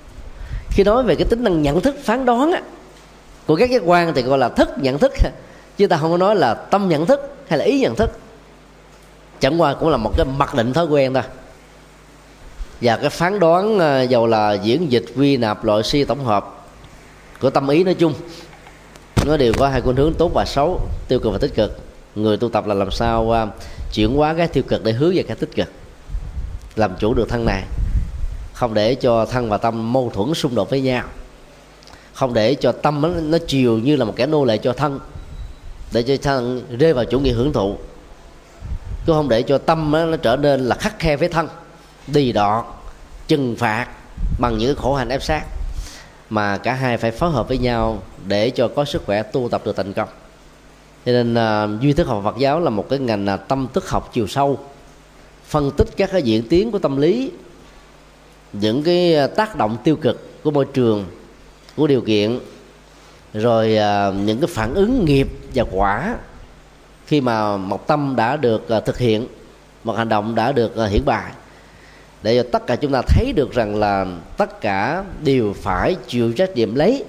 [0.70, 2.62] Khi nói về cái tính năng nhận thức phán đoán á,
[3.46, 5.12] của các giác quan thì gọi là thức nhận thức.
[5.76, 8.10] Chứ ta không có nói là tâm nhận thức hay là ý nhận thức.
[9.40, 11.22] Chẳng qua cũng là một cái mặc định thói quen thôi.
[12.80, 16.66] Và cái phán đoán ờ, dầu là diễn dịch quy nạp loại si tổng hợp
[17.40, 18.14] của tâm ý nói chung
[19.26, 21.78] nó đều có hai khuynh hướng tốt và xấu tiêu cực và tích cực.
[22.14, 23.46] Người tu tập là làm sao à,
[23.96, 25.68] chuyển hóa cái tiêu cực để hướng về cái tích cực
[26.76, 27.62] làm chủ được thân này.
[28.52, 31.04] Không để cho thân và tâm mâu thuẫn xung đột với nhau.
[32.14, 35.00] Không để cho tâm nó, nó chiều như là một kẻ nô lệ cho thân
[35.92, 37.76] để cho thân rơi vào chủ nghĩa hưởng thụ.
[39.06, 41.48] Chứ không để cho tâm nó, nó trở nên là khắc khe với thân
[42.06, 42.64] đi đọt
[43.28, 43.86] trừng phạt
[44.40, 45.42] bằng những khổ hạnh ép sát.
[46.30, 49.62] Mà cả hai phải phối hợp với nhau để cho có sức khỏe tu tập
[49.64, 50.08] được thành công
[51.06, 53.88] cho nên uh, duy thức học Phật giáo là một cái ngành uh, tâm thức
[53.88, 54.58] học chiều sâu.
[55.44, 57.30] Phân tích các cái diễn tiến của tâm lý
[58.52, 61.04] những cái uh, tác động tiêu cực của môi trường
[61.76, 62.38] của điều kiện
[63.34, 66.16] rồi uh, những cái phản ứng nghiệp và quả
[67.06, 69.26] khi mà một tâm đã được uh, thực hiện
[69.84, 71.32] một hành động đã được uh, hiển bài
[72.22, 76.32] để cho tất cả chúng ta thấy được rằng là tất cả đều phải chịu
[76.32, 77.04] trách nhiệm lấy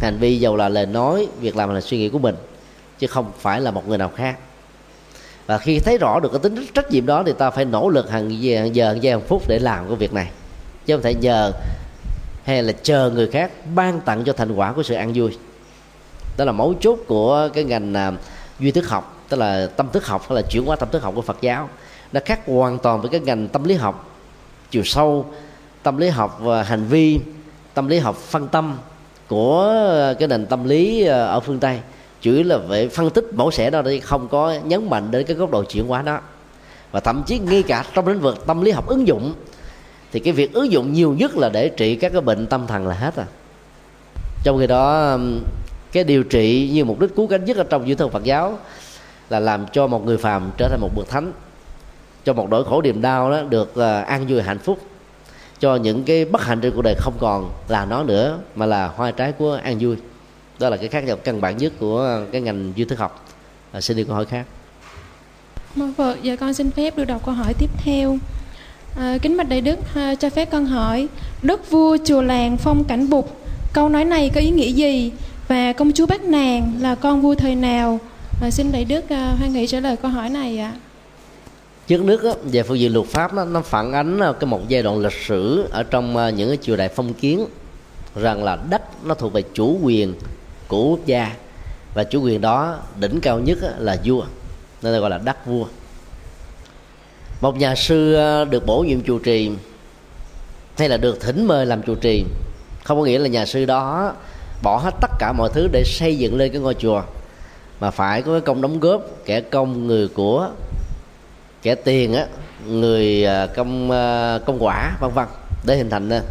[0.00, 2.34] hành vi dầu là lời nói việc làm là suy nghĩ của mình
[2.98, 4.36] chứ không phải là một người nào khác.
[5.46, 8.10] Và khi thấy rõ được cái tính trách nhiệm đó thì ta phải nỗ lực
[8.10, 10.30] hàng giờ hàng giờ hàng giờ, hàng phút để làm cái việc này.
[10.86, 11.52] Chứ không thể nhờ
[12.44, 15.38] hay là chờ người khác ban tặng cho thành quả của sự ăn vui.
[16.36, 18.12] Đó là mấu chốt của cái ngành à,
[18.58, 21.14] duy thức học tức là tâm thức học hay là chuyển hóa tâm thức học
[21.14, 21.68] của Phật giáo.
[22.12, 24.10] Nó khác hoàn toàn với cái ngành tâm lý học.
[24.70, 25.26] Chiều sâu
[25.82, 27.20] tâm lý học và hành vi
[27.74, 28.78] tâm lý học phân tâm
[29.28, 29.70] của
[30.00, 31.80] à, cái nền tâm lý à, ở phương Tây
[32.26, 35.36] chữ là về phân tích mẫu xẻ đó đi, không có nhấn mạnh đến cái
[35.36, 36.20] góc độ chuyển hóa đó.
[36.92, 39.34] Và thậm chí ngay cả trong lĩnh vực tâm lý học ứng dụng,
[40.12, 42.86] thì cái việc ứng dụng nhiều nhất là để trị các cái bệnh tâm thần
[42.86, 43.26] là hết à.
[44.44, 45.18] Trong khi đó
[45.92, 48.58] cái điều trị như mục đích cứu cánh nhất ở trong dưới thân Phật giáo
[49.30, 51.32] là làm cho một người phàm trở thành một bậc thánh,
[52.24, 54.78] cho một nỗi khổ niềm đau đó được ờ, an vui hạnh phúc,
[55.60, 58.86] cho những cái bất hạnh trên cuộc đời không còn là nó nữa, mà là
[58.86, 59.96] hoa trái của an vui
[60.58, 63.24] đó là cái khác nhau căn bản nhất của cái ngành duy thức học.
[63.72, 64.46] À, xin đi câu hỏi khác.
[65.74, 68.18] Mong vợ giờ con xin phép được đọc câu hỏi tiếp theo.
[68.96, 71.08] À, kính bạch đại đức à, cho phép con hỏi
[71.42, 73.40] đức vua chùa làng phong cảnh bục
[73.72, 75.12] câu nói này có ý nghĩa gì?
[75.48, 77.98] Và công chúa bát nàng là con vua thời nào?
[78.42, 80.72] À, xin đại đức à, hoan nghị trả lời câu hỏi này ạ.
[80.74, 80.78] À.
[81.86, 84.82] trước nước á, về phương diện luật pháp đó, nó phản ánh cái một giai
[84.82, 87.46] đoạn lịch sử ở trong à, những cái triều đại phong kiến
[88.14, 90.14] rằng là đất nó thuộc về chủ quyền
[90.68, 91.34] của quốc gia.
[91.94, 94.24] Và chủ quyền đó đỉnh cao nhất là vua.
[94.82, 95.66] Nên gọi là đắc vua.
[97.40, 99.50] Một nhà sư ờ, được bổ nhiệm trụ trì
[100.78, 102.24] hay là được thỉnh mời làm trụ trì,
[102.84, 104.12] không có nghĩa là nhà sư đó
[104.62, 107.02] bỏ hết tất cả mọi thứ để xây dựng lên cái ngôi chùa,
[107.80, 110.50] mà phải có cái công đóng góp, kẻ công, người của,
[111.62, 112.26] kẻ tiền á,
[112.66, 115.26] người ờ, công ờ, công quả, vân vân,
[115.66, 116.22] để hình thành nên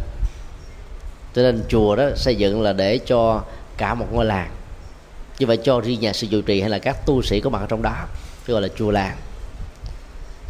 [1.34, 3.42] cho nên chùa đó xây dựng là để cho
[3.76, 4.50] cả một ngôi làng.
[5.38, 7.58] Như vậy cho riêng nhà sư trụ trì hay là các tu sĩ có mặt
[7.58, 7.94] ở trong đó
[8.46, 9.16] chứ gọi là chùa làng.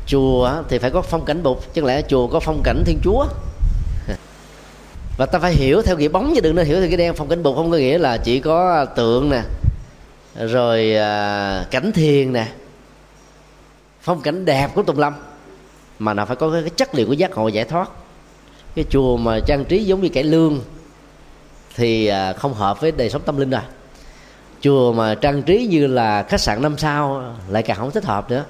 [0.06, 3.26] Chùa thì phải có phong cảnh bục chứ lẽ chùa có phong cảnh thiên chúa?
[5.18, 7.28] Và ta phải hiểu theo nghĩa bóng chứ đừng nên hiểu theo cái đen phong
[7.28, 9.42] cảnh bục không có nghĩa là chỉ có tượng nè,
[10.46, 12.48] rồi à, cảnh thiền nè.
[14.00, 15.14] Phong cảnh đẹp của tùng lâm,
[15.98, 17.90] mà nó phải có cái chất liệu của giác ngộ giải thoát.
[18.74, 20.60] Cái chùa mà trang trí giống như cải lương
[21.76, 23.60] thì à, không hợp với đời sống tâm linh rồi.
[24.60, 28.30] Chùa mà trang trí như là khách sạn năm sao lại càng không thích hợp
[28.30, 28.44] nữa.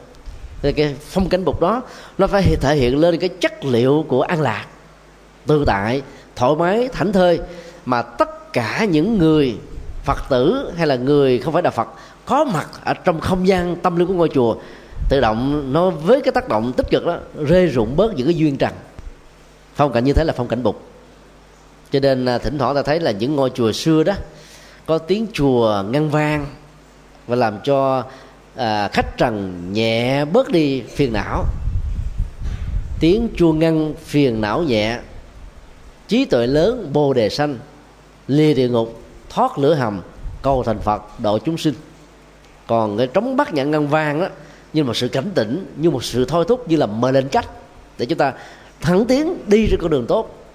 [0.63, 1.83] Thì cái phong cảnh bục đó,
[2.19, 4.67] nó phải thể hiện lên cái chất liệu của an lạc.
[5.47, 6.03] Tự tại,
[6.37, 7.41] thoải mái, thảnh thơi,
[7.85, 9.57] mà tất cả những người
[10.05, 11.89] phật tử hay là người không phải đạo phật
[12.27, 14.57] có mặt ở trong không gian tâm linh của ngôi chùa,
[15.09, 17.17] tự động nó với cái tác động tích cực đó
[17.49, 18.73] rê rụng bớt những cái duyên trần.
[19.75, 20.83] Phong cảnh như thế là phong cảnh bục
[21.97, 24.13] cho nên à, thỉnh thoảng ta thấy là những ngôi chùa xưa đó
[24.87, 26.47] có tiếng chùa ngân vang
[27.27, 28.05] và làm cho
[28.57, 31.45] à, khách trần nhẹ bớt đi phiền não.
[33.01, 34.99] Tiếng chuông ngân phiền não nhẹ
[36.09, 37.59] trí tuệ lớn bồ đề sanh
[38.29, 40.03] lìa địa ngục thoát lửa hầm
[40.43, 41.75] cầu thành phật độ chúng sinh.
[42.67, 44.29] Còn cái trống bắt nhận ngân vang đó
[44.73, 47.47] như một sự cảnh tỉnh như một sự thôi thúc như là mời lên cách
[47.99, 48.33] để chúng ta
[48.81, 50.46] thẳng tiến đi trên con đường tốt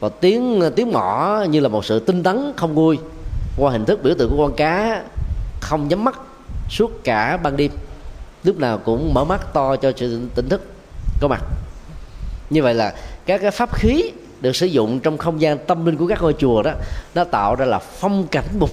[0.00, 2.98] và tiếng tiếng mỏ như là một sự tinh tấn không vui
[3.56, 5.02] qua hình thức biểu tượng của con cá,
[5.60, 6.20] không nhắm mắt,
[6.70, 7.70] suốt cả ban đêm.
[8.44, 10.62] Lúc nào cũng mở mắt to cho sự tỉnh thức
[11.20, 11.42] có mặt.
[12.50, 12.94] Như vậy là
[13.26, 16.34] các cái pháp khí được sử dụng trong không gian tâm linh của các ngôi
[16.38, 16.72] chùa đó,
[17.14, 18.70] nó tạo ra là phong cảnh bục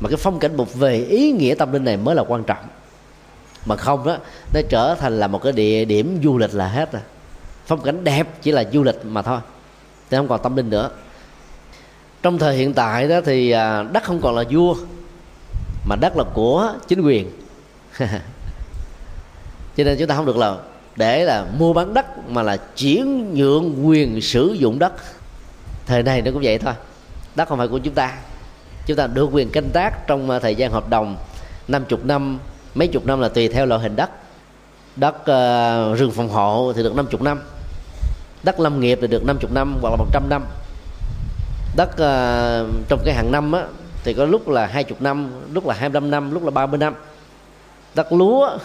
[0.00, 2.64] mà cái phong cảnh bục về ý nghĩa tâm linh này mới là quan trọng.
[3.66, 4.16] Mà không đó,
[4.54, 7.02] nó trở thành là một cái địa điểm du lịch là hết rồi.
[7.66, 9.38] Phong cảnh đẹp chỉ là du lịch mà thôi
[10.10, 10.90] thì không còn tâm linh nữa.
[12.22, 14.74] Trong thời hiện tại đó thì à, đất không còn là vua
[15.88, 17.30] mà đất là của chính quyền.
[19.76, 20.56] Cho nên chúng ta không được là
[20.96, 24.92] để là mua bán đất mà là chuyển nhượng quyền sử dụng đất.
[25.86, 26.74] Thời này nó cũng vậy thôi
[27.36, 28.12] đất không phải của chúng ta.
[28.86, 31.16] Chúng ta được quyền canh tác trong à, thời gian hợp đồng
[31.68, 32.38] năm chục năm
[32.74, 34.10] mấy chục năm là tùy theo loại hình đất.
[34.96, 37.40] Đất uh, rừng phòng hộ thì được năm chục năm
[38.46, 40.44] đất lâm nghiệp thì được năm chục năm hoặc là một trăm năm.
[41.76, 43.66] Đất uh, trong cái hàng năm á,
[44.04, 46.66] thì có lúc là hai chục năm lúc là hai mươi năm lúc là ba
[46.66, 46.94] mươi năm.
[47.94, 48.58] Đất lúa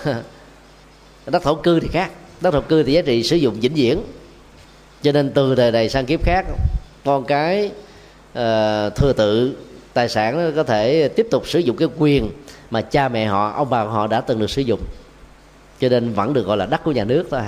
[1.26, 2.12] đất thổ cư thì khác.
[2.42, 4.04] Đất thổ cư thì giá trị sử dụng vĩnh viễn.
[5.02, 6.46] Cho nên từ đời này sang kiếp khác
[7.06, 7.66] con cái
[8.32, 9.58] uh, thừa tự
[9.94, 12.30] tài sản có thể tiếp tục sử dụng cái quyền
[12.72, 14.80] mà cha mẹ họ ông bà họ đã từng được sử dụng.
[15.80, 17.42] Cho nên vẫn được gọi là đất của nhà nước thôi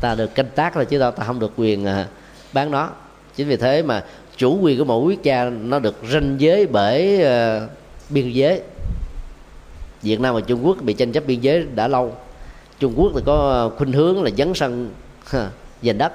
[0.00, 2.06] ta được canh tác là chứ đâu ta không được quyền à,
[2.52, 2.90] bán nó.
[3.36, 4.04] Chính vì thế mà
[4.36, 7.70] chủ quyền của mỗi quốc gia nó được ranh giới bởi uh,
[8.10, 8.60] biên giới.
[10.02, 12.14] Việt Nam và Trung Quốc bị tranh chấp biên giới đã lâu.
[12.78, 14.90] Trung Quốc thì có khuynh hướng là dấn sân
[15.82, 16.12] giành đất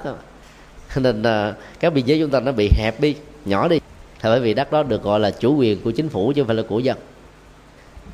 [0.96, 3.80] nên uh, các biên giới chúng ta nó bị hẹp đi nhỏ đi.
[4.20, 6.46] Thì bởi vì đất đó được gọi là chủ quyền của chính phủ chứ không
[6.46, 6.98] phải là của dân.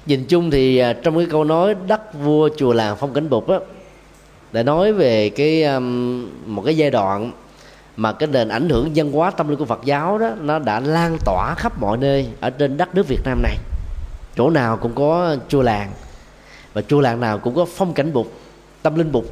[0.06, 3.48] Nhìn chung thì uh, trong cái câu nói đất vua chùa làng phong cảnh bục
[3.48, 3.58] á
[4.52, 7.32] để nói về cái um, một cái giai đoạn
[7.96, 10.80] mà cái nền ảnh hưởng văn hóa tâm linh của Phật giáo đó nó đã
[10.80, 13.56] lan tỏa khắp mọi nơi ở trên đất nước Việt Nam này.
[14.36, 15.90] Chỗ nào cũng có chùa làng
[16.72, 18.32] và chùa làng nào cũng có phong cảnh bục
[18.82, 19.24] tâm linh bục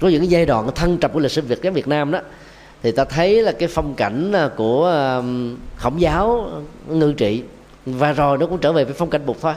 [0.00, 2.20] có những cái giai đoạn thăng trầm của lịch sử Việt giáo Việt Nam đó
[2.82, 4.86] thì ta thấy là cái phong cảnh à, của
[5.18, 6.50] um, khổng giáo
[6.88, 7.42] ngư trị
[7.86, 9.54] và rồi nó cũng trở về với phong cảnh bục thôi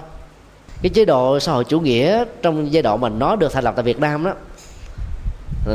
[0.82, 3.74] cái chế độ xã hội chủ nghĩa trong giai đoạn mà nó được thành lập
[3.76, 4.34] tại Việt Nam đó,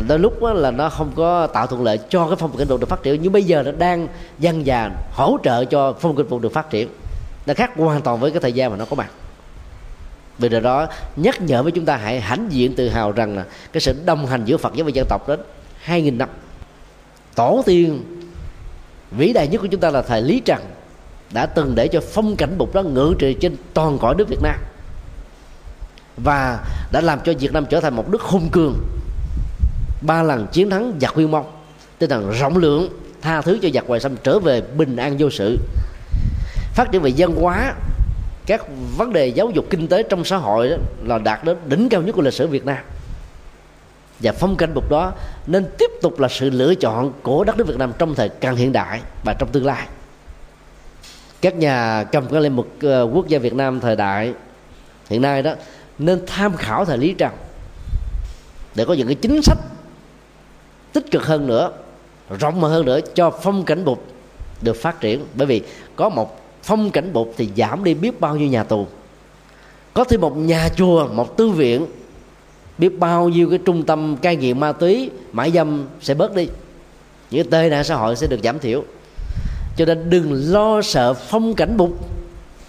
[0.08, 2.80] đôi lúc đó là nó không có tạo thuận lợi cho cái phong cảnh thuật
[2.80, 6.26] được phát triển, nhưng bây giờ nó đang dần dà hỗ trợ cho phong cảnh
[6.28, 6.88] thuật được phát triển.
[7.46, 9.10] Nó khác hoàn toàn với cái thời gian mà nó có mặt.
[10.38, 10.86] Vì điều đó,
[11.16, 14.26] nhắc nhở với chúng ta hãy hãnh diện tự hào rằng là cái sự đồng
[14.26, 15.40] hành giữa Phật giáo và dân tộc đến
[15.80, 16.28] hai nghìn năm.
[17.34, 18.02] Tổ tiên,
[19.10, 20.60] vĩ đại nhất của chúng ta là thầy Lý Trần
[21.30, 24.42] đã từng để cho phong cảnh bục đó ngự trị trên toàn cõi nước Việt
[24.42, 24.56] Nam
[26.16, 28.74] và đã làm cho Việt Nam trở thành một nước hung cường.
[30.00, 31.50] Ba lần chiến thắng giặc Nguyên Mông,
[31.98, 32.88] tinh thần rộng lượng,
[33.22, 35.58] tha thứ cho giặc ngoại xâm trở về bình an vô sự.
[36.74, 37.74] Phát triển về văn hóa,
[38.46, 41.88] các vấn đề giáo dục kinh tế trong xã hội đó là đạt đến đỉnh
[41.88, 42.78] cao nhất của lịch sử Việt Nam.
[44.20, 45.12] Và phong cảnh bục đó
[45.46, 48.56] nên tiếp tục là sự lựa chọn của đất nước Việt Nam trong thời càng
[48.56, 49.86] hiện đại và trong tương lai.
[51.40, 54.34] Các nhà cầm cái lên một ờ, quốc gia Việt Nam thời đại
[55.10, 55.54] hiện nay đó
[55.98, 57.32] nên tham khảo thời Lý Trần
[58.74, 59.58] để có những cái chính sách
[60.92, 61.70] tích cực hơn nữa,
[62.38, 64.06] rộng mở hơn nữa cho phong cảnh bục
[64.62, 65.24] được phát triển.
[65.34, 65.62] Bởi vì
[65.96, 68.86] có một phong cảnh bục thì giảm đi biết bao nhiêu nhà tù.
[69.94, 71.86] Có thêm một nhà chùa, một tư viện,
[72.78, 76.48] biết bao nhiêu cái trung tâm cai nghiện ma túy mãi dâm sẽ bớt đi.
[77.30, 78.84] Những tệ nạn xã hội sẽ được giảm thiểu.
[79.76, 82.08] Cho nên đừng lo sợ phong cảnh bục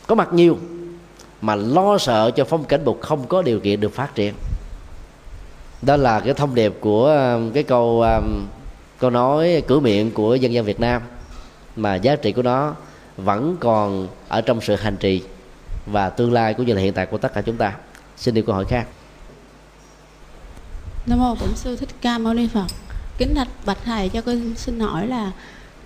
[0.07, 0.57] có mặt nhiều
[1.41, 4.33] mà lo sợ cho phong cảnh bục không có điều kiện được phát triển
[5.81, 8.45] đó là cái thông điệp của um, cái câu um,
[8.99, 11.01] câu nói cửa miệng của dân gian Việt Nam,
[11.75, 12.75] mà giá trị của nó
[13.17, 15.21] vẫn còn ở trong sự hành trì
[15.85, 17.75] và tương lai cũng như là hiện tại của tất cả chúng ta
[18.17, 18.87] xin đi câu hỏi khác
[21.05, 22.65] Nam mô Bổn sư Thích Ca Mâu Ni Phật.
[23.17, 25.31] Kính thạch bạch thầy, cho con xin hỏi là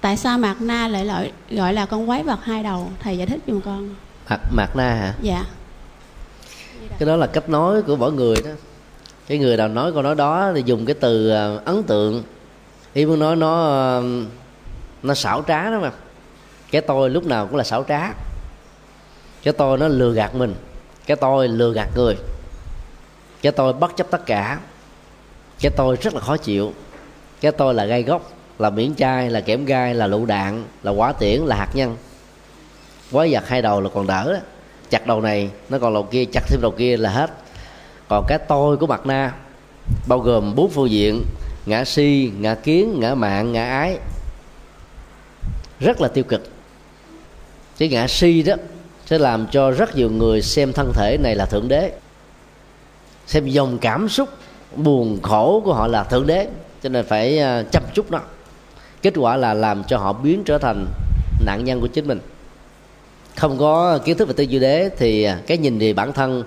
[0.02, 2.92] tại sao Mạc Na lại gọi gọi là con quái vật hai đầu?
[3.00, 3.96] Thầy giải thích giùm con.
[4.30, 5.14] Mạc Mạc Na hả?
[5.22, 5.46] Dạ.
[7.00, 8.52] Cái đó là cách nói của mỗi người đó.
[9.28, 12.24] Cái người nào nói câu nói đó thì dùng cái từ à, ấn tượng.
[12.94, 14.02] Ý muốn nói nó
[15.04, 15.92] nó xảo trá đó mà.
[16.72, 18.14] Cái tôi lúc nào cũng là xảo trá.
[19.44, 20.56] Cái tôi nó lừa gạt mình.
[21.06, 22.18] Cái tôi lừa gạt người.
[23.42, 24.60] Cái tôi bất chấp tất cả
[25.62, 26.74] cái tôi rất là khó chịu
[27.42, 30.92] cái tôi là gai gốc là miễn chai là kẽm gai là lựu đạn là
[30.92, 31.98] quả tiễn là hạt nhân
[33.12, 34.40] quái vật hai đầu là còn đỡ đó.
[34.90, 37.32] chặt đầu này, nó còn đầu kia, chặt thêm đầu kia là hết.
[38.10, 39.34] Còn cái tôi của mặt na,
[40.08, 41.24] bao gồm bốn phương diện,
[41.66, 43.98] ngã si, ngã kiến, ngã mạng, ngã ái.
[45.80, 46.50] Rất là tiêu cực.
[47.78, 48.56] Cái ngã si đó
[49.06, 51.92] sẽ làm cho rất nhiều người xem thân thể này là thượng đế.
[53.28, 54.30] Xem dòng cảm xúc,
[54.76, 56.48] buồn khổ của họ là thượng đế.
[56.84, 58.20] Cho nên phải à, chăm chút nó.
[59.02, 60.86] Kết quả là làm cho họ biến trở thành
[61.46, 62.20] nạn nhân của chính mình
[63.36, 66.44] không có kiến thức về tư duy đế thì à, cái nhìn về bản thân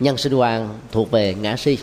[0.00, 1.78] nhân sinh quan thuộc về ngã si.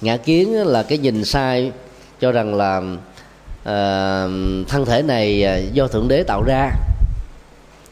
[0.00, 1.72] Ngã kiến là cái nhìn sai
[2.20, 6.70] cho rằng là uh, thân thể này à, do thượng đế tạo ra.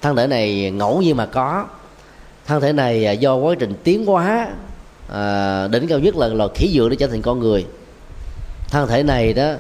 [0.01, 1.66] Thân thể này ngẫu nhiên mà có.
[2.47, 4.49] Thân thể này do quá trình tiến hóa
[5.12, 7.66] à, đỉnh cao nhất là loài khí dựa để trở thành con người.
[8.70, 9.53] Thân thể này đó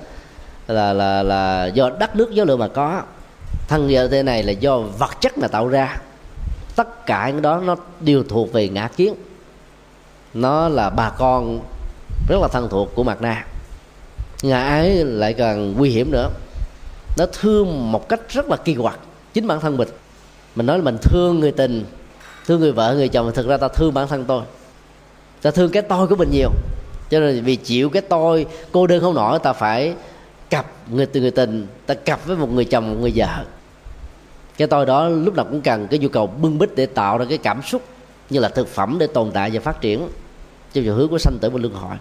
[0.68, 3.02] là là là do đất nước gió lửa mà có
[3.70, 5.98] thân thể này là do vật chất mà tạo ra.
[6.76, 9.14] Tất cả những đó nó đều thuộc về ngã kiến.
[10.34, 11.60] Nó là bà con
[12.28, 13.46] rất là thân thuộc của mặt na.
[14.42, 16.30] Ngã ấy lại càng nguy hiểm nữa.
[17.18, 18.98] Nó thương một cách rất là kỳ quặc
[19.32, 19.88] chính bản thân mình.
[20.54, 21.84] Mình nói là mình thương người tình,
[22.46, 24.42] thương người vợ, người chồng, thực ra ta thương bản thân tôi.
[25.42, 26.50] Ta thương cái tôi của mình nhiều.
[27.10, 29.94] Cho nên vì chịu cái tôi cô đơn không nổi, ta phải
[30.50, 33.44] cặp người từ người tình, ta cặp với một người chồng, một người vợ
[34.60, 37.24] cái tôi đó lúc nào cũng cần cái nhu cầu bưng bít để tạo ra
[37.28, 37.82] cái cảm xúc
[38.30, 39.98] như là thực phẩm để tồn tại và phát triển.
[40.72, 41.96] Trong chiều hướng của sanh tử và luân hồi.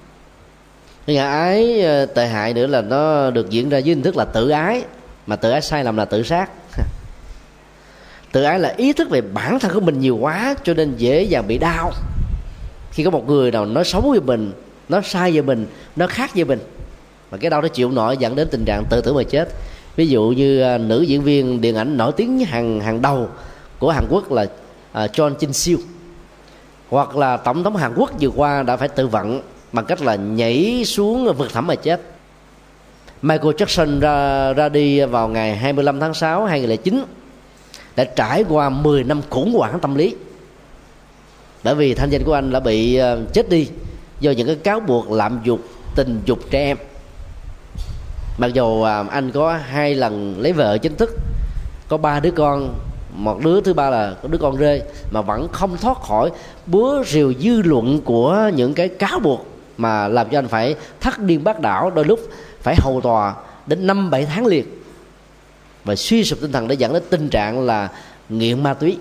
[1.05, 4.17] Cái ngã ái ờ, tệ hại nữa là nó được diễn ra dưới hình thức
[4.17, 4.83] là tự ái,
[5.27, 6.49] mà tự ái sai lầm là tự sát.
[8.31, 11.23] Tự ái là ý thức về bản thân của mình nhiều quá cho nên dễ
[11.23, 11.91] dàng bị đau.
[12.91, 14.51] Khi có một người nào nói xấu về mình,
[14.89, 16.59] nó sai về mình, nó khác về mình,
[17.31, 19.49] mà cái đau nó chịu nổi dẫn đến tình trạng tự tử mà chết
[19.99, 23.27] ví dụ như à, nữ diễn viên điện ảnh nổi tiếng hàng hàng đầu
[23.79, 24.45] của Hàn Quốc là
[24.91, 25.77] à, John Jin Siêu
[26.89, 29.41] hoặc là tổng thống Hàn Quốc vừa qua đã phải tự vận
[29.71, 32.01] bằng cách là nhảy xuống vực thẳm mà chết.
[33.21, 37.03] Michael Jackson ra ra đi vào ngày 25 tháng 6 2009
[37.95, 40.15] đã trải qua 10 năm khủng hoảng tâm lý.
[41.63, 43.67] Bởi vì thanh danh của anh đã bị à, chết đi
[44.19, 45.61] do những cái cáo buộc lạm dụng
[45.95, 46.77] tình dục trẻ em
[48.39, 51.09] mặc dù à, anh có hai lần lấy vợ chính thức,
[51.87, 52.73] có ba đứa con,
[53.13, 54.81] một đứa thứ ba là đứa con rê,
[55.11, 56.31] mà vẫn không thoát khỏi
[56.65, 59.45] búa rìu dư luận của những cái cáo buộc
[59.77, 62.19] mà làm cho anh phải thắt điên bác đảo, đôi lúc
[62.61, 63.33] phải hầu tòa
[63.65, 64.65] đến năm bảy tháng liền.
[65.85, 67.89] Và suy sụp tinh thần để dẫn đến tình trạng là
[68.29, 68.97] nghiện ma túy.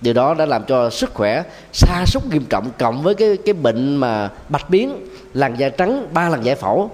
[0.00, 1.42] Điều đó đã làm cho sức khỏe
[1.72, 6.06] sa sút nghiêm trọng, cộng với cái cái bệnh mà bạch biến, làn da trắng,
[6.12, 6.90] ba lần giải phẫu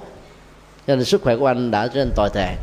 [0.87, 2.57] cho nên sức khỏe của anh đã trở nên tồi tệ.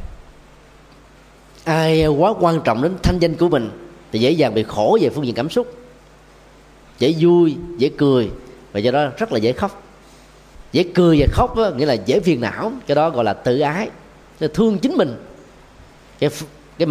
[1.64, 3.70] Ai quá quan trọng đến thanh danh của mình
[4.12, 5.74] thì dễ dàng bị khổ về phương diện cảm xúc.
[7.00, 8.32] Dễ vui dễ cười
[8.72, 9.84] và do đó rất là dễ khóc.
[10.72, 13.60] Dễ cười và khóc đó, nghĩa là dễ phiền não cái đó gọi là tự
[13.60, 13.90] ái.
[14.40, 15.16] Là thương chính mình.
[16.20, 16.30] Cái
[16.78, 16.88] cái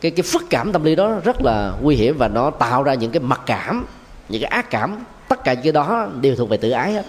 [0.00, 2.94] cái cái phức cảm tâm lý đó rất là nguy hiểm và nó tạo ra
[2.94, 3.86] những cái mặc cảm
[4.28, 5.04] những cái ác cảm.
[5.28, 7.06] Tất cả những cái đó đều thuộc về tự ái hết.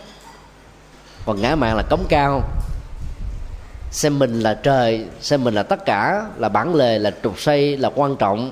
[1.25, 2.41] Còn ngã mạng là cống cao
[3.91, 7.77] xem mình là trời, xem mình là tất cả, là bản lề, là trục xây
[7.77, 8.51] là quan trọng.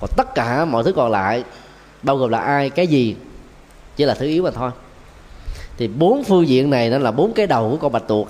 [0.00, 1.44] Còn tất cả mọi thứ còn lại,
[2.02, 3.16] bao gồm là ai, cái gì,
[3.96, 4.70] chỉ là thứ yếu mà thôi.
[5.76, 8.28] Thì bốn phương diện này nó là bốn cái đầu của con bạch tuộc.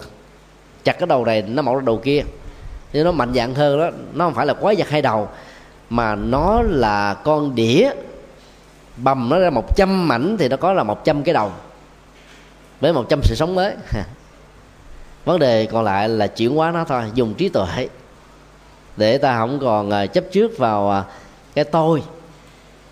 [0.84, 2.22] Chặt cái đầu này, nó mọc ra đầu kia.
[2.92, 5.28] Nhưng nó mạnh dạng hơn đó, nó không phải là quái vật hai đầu,
[5.90, 7.90] mà nó là con đĩa.
[8.96, 11.53] Bầm nó ra một trăm mảnh thì nó có là một trăm cái đầu,
[12.80, 13.74] với một trăm sự sống mới.
[15.29, 17.89] vấn đề còn lại là chuyển hóa nó thôi, dùng trí tuệ.
[18.97, 21.05] Để ta không còn à, chấp trước vào à,
[21.55, 22.03] cái tôi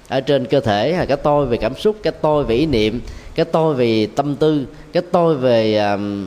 [0.08, 3.00] ở trên cơ thể hay cái tôi về cảm xúc, cái tôi về ý niệm,
[3.34, 5.80] cái tôi về tâm tư, cái tôi về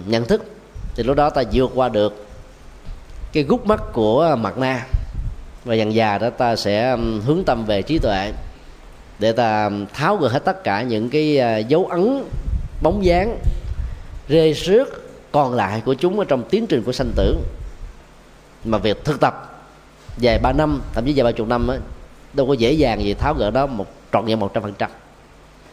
[0.06, 0.44] nhận thức,
[0.96, 2.26] thì lúc đó ta vượt qua được
[3.34, 4.86] cái gút mắt của mặt na.
[5.66, 8.32] Và dần già đó ta sẽ hướng tâm về trí tuệ
[9.20, 12.24] để ta tháo gỡ hết tất cả những cái dấu ấn,
[12.82, 13.38] bóng dáng,
[14.30, 17.38] rê rước còn lại của chúng ở trong tiến trình của sanh tử.
[18.66, 19.64] Mà việc thực tập
[20.18, 21.80] dài ba năm thậm chí dài ba chục năm ấy,
[22.34, 24.92] đâu có dễ dàng gì tháo gỡ đó một trọn vẹn một trăm phần trăm.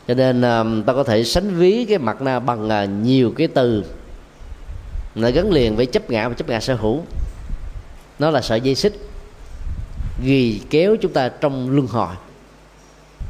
[0.09, 3.46] Cho nên ờ, ta có thể sánh ví cái mặt na bằng ờ, nhiều cái
[3.46, 3.84] từ.
[5.14, 7.02] Nó gắn liền với chấp ngã và chấp ngã sở hữu.
[8.18, 8.94] Nó là sợi dây xích
[10.22, 12.14] ghi kéo chúng ta trong luân hồi.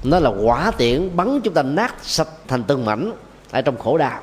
[0.04, 3.12] Nó là quả tiễn bắn chúng ta nát sạch thành từng mảnh
[3.50, 4.20] ở trong khổ đạo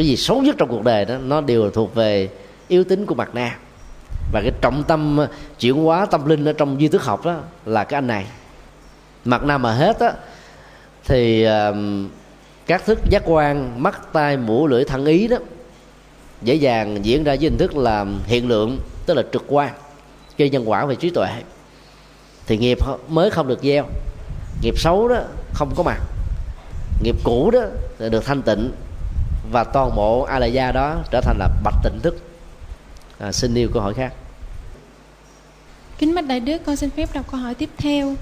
[0.00, 2.28] cái gì xấu nhất trong cuộc đời đó nó đều thuộc về
[2.68, 3.58] yếu tính của mặt na
[4.32, 5.28] và cái trọng tâm ờ,
[5.58, 7.36] chuyển hóa tâm linh ở trong duy thức học đó
[7.66, 8.26] là cái anh này.
[9.24, 10.12] Mặt na mà hết á
[11.04, 11.76] thì uh,
[12.66, 15.36] các thức giác quan mắt tai mũi lưỡi thân ý đó
[16.42, 19.70] dễ dàng diễn ra với hình thức là hiện lượng tức là trực quan
[20.38, 21.28] gây nhân quả về trí tuệ.
[22.46, 22.78] Thì nghiệp
[23.08, 23.84] mới không được gieo
[24.62, 25.20] nghiệp xấu đó
[25.54, 25.98] không có mặt
[27.02, 27.60] nghiệp cũ đó
[27.98, 28.70] được thanh tịnh
[29.50, 32.16] và toàn bộ a la gia đó trở thành là bạch tịnh thức.
[33.18, 34.12] À, xin nêu câu hỏi khác.
[35.98, 38.14] Kính bạch đại đức con xin phép đọc câu hỏi tiếp theo.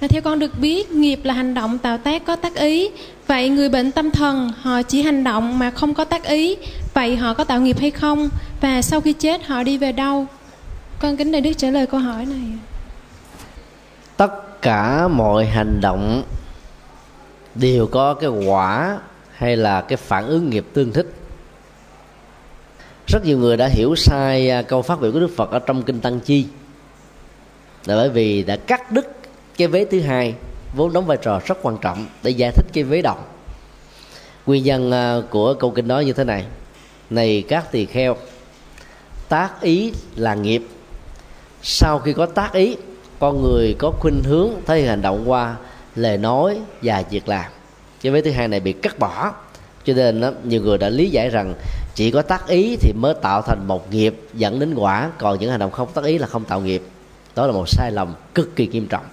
[0.00, 2.90] Là theo con được biết nghiệp là hành động tạo tác có tác ý.
[3.26, 6.56] Vậy người bệnh tâm thần họ chỉ hành động mà không có tác ý.
[6.94, 8.28] Vậy họ có tạo nghiệp hay không?
[8.60, 10.26] Và sau khi chết họ đi về đâu?
[10.98, 12.58] Con kính đại đức trả lời câu hỏi này.
[14.16, 16.22] Tất cả mọi hành động
[17.54, 18.98] đều có cái quả
[19.40, 21.06] hay là cái phản ứng nghiệp tương thích?
[23.06, 25.82] Rất nhiều người đã hiểu sai à, câu phát biểu của đức phật ở trong
[25.82, 26.46] kinh tăng chi.
[27.86, 29.16] Là bởi vì đã cắt đứt
[29.56, 30.34] cái vế thứ hai,
[30.76, 33.22] vốn đóng vai trò rất quan trọng để giải thích cái vế đồng.
[34.46, 36.44] nguyên nhân à, của câu kinh đó như thế này.
[37.10, 38.16] Này các tỳ kheo,
[39.28, 40.62] tác ý là nghiệp.
[41.62, 42.76] Sau khi có tác ý,
[43.18, 45.56] con người có khuynh hướng thể hành động qua
[45.96, 47.50] lời nói và việc làm
[48.00, 49.32] chứ vế thứ hai này bị cắt bỏ.
[49.84, 51.54] Cho nên đó, nhiều người đã lý giải rằng
[51.94, 55.50] chỉ có tác ý thì mới tạo thành một nghiệp dẫn đến quả còn những
[55.50, 56.82] hành động không tác ý là không tạo nghiệp.
[57.34, 59.04] Đó là một sai lầm cực kỳ nghiêm trọng.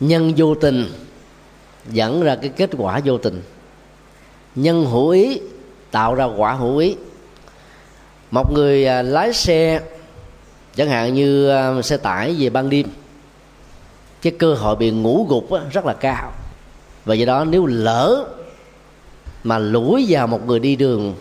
[0.00, 0.92] Nhân vô tình
[1.90, 3.42] dẫn ra cái kết quả vô tình.
[4.54, 5.40] Nhân hữu ý
[5.90, 6.96] tạo ra quả hữu ý.
[8.30, 9.80] Một người à, lái xe
[10.76, 12.86] chẳng hạn như à, xe tải về ban đêm
[14.22, 16.32] cái cơ hội bị ngủ gục rất là cao
[17.04, 18.24] và do đó nếu lỡ
[19.44, 21.14] mà lủi vào một người đi đường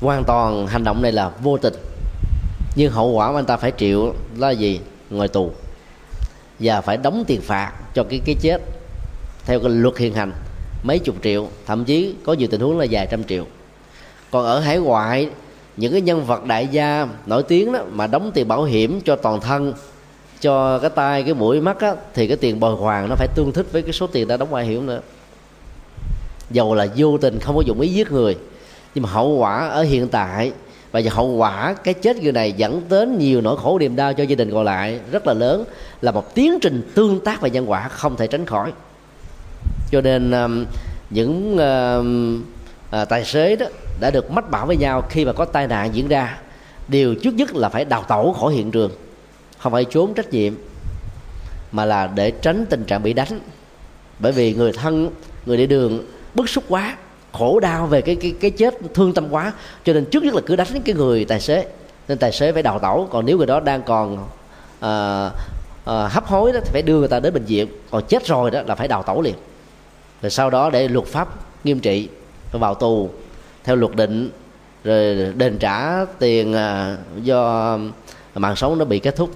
[0.00, 1.74] hoàn toàn hành động này là vô tình,
[2.76, 4.80] nhưng hậu quả mà anh ta phải chịu là gì?
[5.10, 5.50] Ngồi tù.
[6.60, 8.58] Và phải đóng tiền phạt cho cái cái chết
[9.44, 10.32] theo cái luật hiện hành,
[10.82, 13.44] mấy chục triệu, thậm chí có nhiều tình huống là vài trăm triệu.
[14.30, 15.30] Còn ở hải ngoại,
[15.76, 19.16] những cái nhân vật đại gia nổi tiếng đó mà đóng tiền bảo hiểm cho
[19.16, 19.72] toàn thân
[20.40, 23.52] cho cái tai cái mũi mắt á, thì cái tiền bồi hoàn nó phải tương
[23.52, 25.00] thích với cái số tiền đã đóng bảo hiểm nữa.
[26.50, 28.36] Dầu là vô tình không có dụng ý giết người
[28.94, 30.52] nhưng mà hậu quả ở hiện tại
[30.92, 34.24] và hậu quả cái chết người này dẫn đến nhiều nỗi khổ niềm đau cho
[34.24, 35.64] gia đình còn lại rất là lớn
[36.00, 38.72] là một tiến trình tương tác và nhân quả không thể tránh khỏi.
[39.90, 40.64] Cho nên um,
[41.10, 42.42] những um,
[42.90, 43.66] à, tài xế đó
[44.00, 46.38] đã được mách bảo với nhau khi mà có tai nạn diễn ra
[46.88, 48.90] điều trước nhất là phải đào tẩu khỏi hiện trường
[49.66, 50.54] không phải trốn trách nhiệm
[51.72, 53.40] mà là để tránh tình trạng bị đánh.
[54.18, 55.10] Bởi vì người thân
[55.46, 56.96] người đi đường bức xúc quá
[57.32, 59.52] khổ đau về cái cái cái chết thương tâm quá.
[59.84, 61.66] Cho nên trước nhất là cứ đánh cái người tài xế
[62.08, 63.08] nên tài xế phải đào tẩu.
[63.10, 64.28] Còn nếu người đó đang còn
[64.80, 65.30] à,
[65.84, 67.68] à, hấp hối đó thì phải đưa người ta đến bệnh viện.
[67.90, 69.34] Còn chết rồi đó là phải đào tẩu liền.
[70.22, 71.28] Rồi sau đó để luật pháp
[71.64, 72.08] nghiêm trị
[72.50, 73.10] phải vào tù
[73.64, 74.30] theo luật định
[74.84, 77.78] rồi đền trả tiền à, do
[78.34, 79.30] mạng sống nó bị kết thúc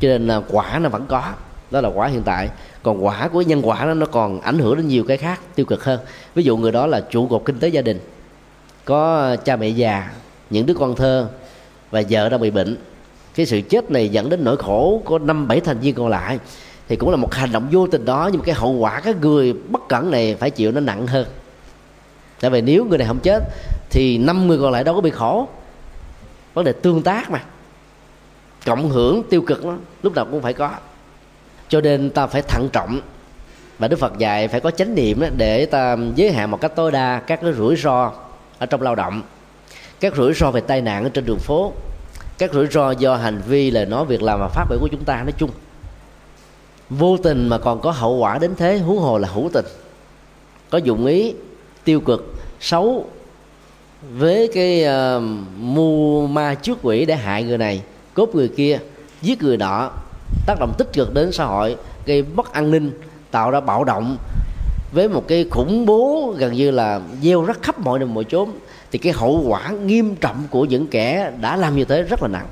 [0.00, 1.22] cho nên là quả nó vẫn có.
[1.70, 2.48] Đó là quả hiện tại.
[2.82, 5.66] Còn quả của nhân quả đó, nó còn ảnh hưởng đến nhiều cái khác, tiêu
[5.66, 6.00] cực hơn.
[6.34, 8.00] Ví dụ người đó là trụ cột kinh tế gia đình.
[8.84, 10.10] Có cha mẹ già,
[10.50, 11.28] những đứa con thơ
[11.90, 12.76] và vợ đang bị bệnh.
[13.34, 16.38] Cái sự chết này dẫn đến nỗi khổ của năm, bảy thành viên còn lại.
[16.88, 19.14] Thì cũng là một hành động vô tình đó, nhưng mà cái hậu quả, cái
[19.20, 21.26] người bất cẩn này phải chịu nó nặng hơn.
[22.40, 23.42] Tại vì nếu người này không chết,
[23.90, 25.48] thì năm người còn lại đâu có bị khổ.
[26.54, 27.42] Vấn đề tương tác mà
[28.66, 30.70] cộng hưởng tiêu cực đó, lúc nào cũng phải có.
[31.68, 33.00] Cho nên ta phải thận trọng.
[33.78, 36.92] Và đức phật dạy phải có chánh niệm để ta giới hạn một cách tối
[36.92, 38.12] đa các cái rủi ro
[38.58, 39.22] ở trong lao động.
[40.00, 41.72] Các rủi ro về tai nạn ở trên đường phố.
[42.38, 45.04] Các rủi ro do hành vi lời nói việc làm và phát biểu của chúng
[45.04, 45.50] ta nói chung.
[46.90, 49.66] Vô tình mà còn có hậu quả đến thế huống hồ là hữu tình.
[50.70, 51.34] Có dụng ý
[51.84, 53.06] tiêu cực xấu
[54.12, 55.22] với cái uh,
[55.56, 57.82] mưu ma trước quỷ để hại người này
[58.14, 58.78] cướp người kia,
[59.22, 59.90] giết người nọ,
[60.46, 62.90] tác động tích cực đến xã hội, gây mất an ninh,
[63.30, 64.16] tạo ra bạo động.
[64.92, 68.50] Với một cái khủng bố gần như là gieo rắc khắp mọi nơi, mọi chốn,
[68.92, 72.28] thì cái hậu quả nghiêm trọng của những kẻ đã làm như thế rất là
[72.28, 72.46] nặng.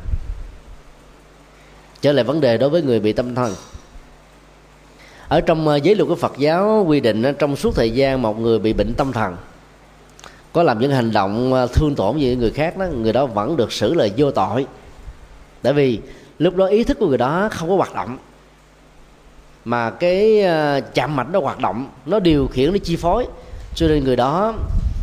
[2.00, 3.54] Trở lại vấn đề đối với người bị tâm thần.
[5.28, 8.22] Ở trong ờ, giới luật của Phật giáo quy định ờ, trong suốt thời gian
[8.22, 9.36] một người bị bệnh tâm thần,
[10.52, 13.56] có làm những hành động ờ, thương tổn gì người khác đó, người đó vẫn
[13.56, 14.66] được xử lời vô tội
[15.62, 16.00] tại vì
[16.38, 18.18] lúc đó ý thức của người đó không có hoạt động.
[19.64, 23.26] Mà cái ờ, chạm mạch nó hoạt động, nó điều khiển, nó chi phối.
[23.74, 24.54] Cho nên người đó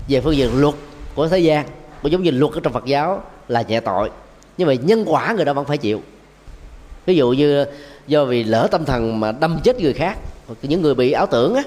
[0.10, 0.76] về phương diện luật
[1.16, 1.66] của thế gian,
[2.02, 4.10] cũng giống như luật ở trong Phật giáo là nhẹ tội.
[4.58, 6.02] Nhưng mà nhân quả người đó vẫn phải chịu.
[7.06, 7.66] Ví dụ như
[8.08, 10.18] do vì lỡ tâm thần mà đâm chết người khác
[10.62, 11.64] những người bị ảo tưởng á,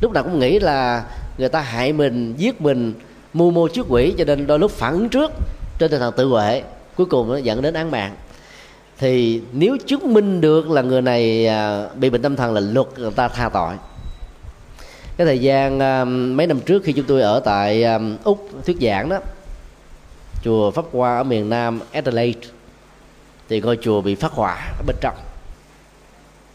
[0.00, 1.04] lúc nào cũng nghĩ là
[1.38, 2.94] người ta hại mình, giết mình,
[3.34, 5.32] mưu mô trước quỷ, cho nên đôi lúc phản ứng trước
[5.78, 6.62] trên tinh thần tự huệ
[6.98, 8.16] cuối cùng nó dẫn đến án mạng.
[8.98, 12.86] Thì nếu chứng minh được là người này à, bị bệnh tâm thần là luật
[12.96, 13.74] người ta tha tội.
[15.16, 18.76] Cái thời gian à, mấy năm trước khi chúng tôi ở tại à, úc thuyết
[18.80, 19.18] giảng đó
[20.44, 22.40] chùa pháp hoa ở miền nam adelaide
[23.48, 25.16] thì ngôi chùa bị phát hỏa ở bên trong.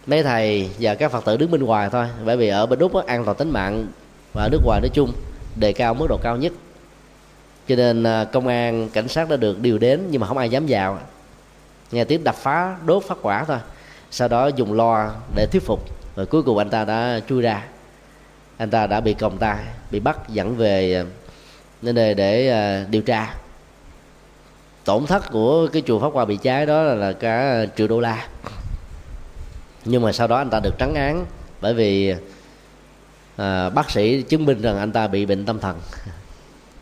[0.08, 2.94] Mấy thầy và các phật tử đứng bên ngoài thôi bởi vì ở bên úc
[2.94, 3.88] đó, an toàn tính mạng
[4.34, 5.12] và nước ngoài nói chung
[5.56, 6.54] đề cao mức độ cao nhất
[7.68, 10.50] cho nên à, công an cảnh sát đã được điều đến nhưng mà không ai
[10.50, 11.00] dám vào.
[11.92, 13.58] Nghe tiếng đập phá đốt phát quả thôi.
[14.12, 15.80] Sau đó dùng loa để thuyết phục.
[16.16, 17.64] Rồi cuối cùng anh ta đã chui ra.
[18.58, 19.58] Anh ta đã bị còng tay
[19.92, 21.04] bị bắt dẫn về à,
[21.82, 23.34] nơi đây để à, điều tra.
[24.86, 28.28] Tổn thất của cái chùa pháp hoa bị cháy đó là cả triệu đô la.
[29.86, 31.26] Nhưng mà sau đó anh ta được trắng án
[31.62, 32.16] bởi vì
[33.36, 35.80] à, bác sĩ chứng minh rằng anh ta bị bệnh tâm thần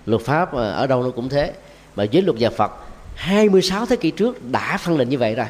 [0.05, 1.53] luật pháp ờ, ở đâu nó cũng thế.
[1.95, 2.71] Mà dưới luật nhà Phật
[3.15, 5.45] 26 thế kỷ trước đã phân định như vậy rồi.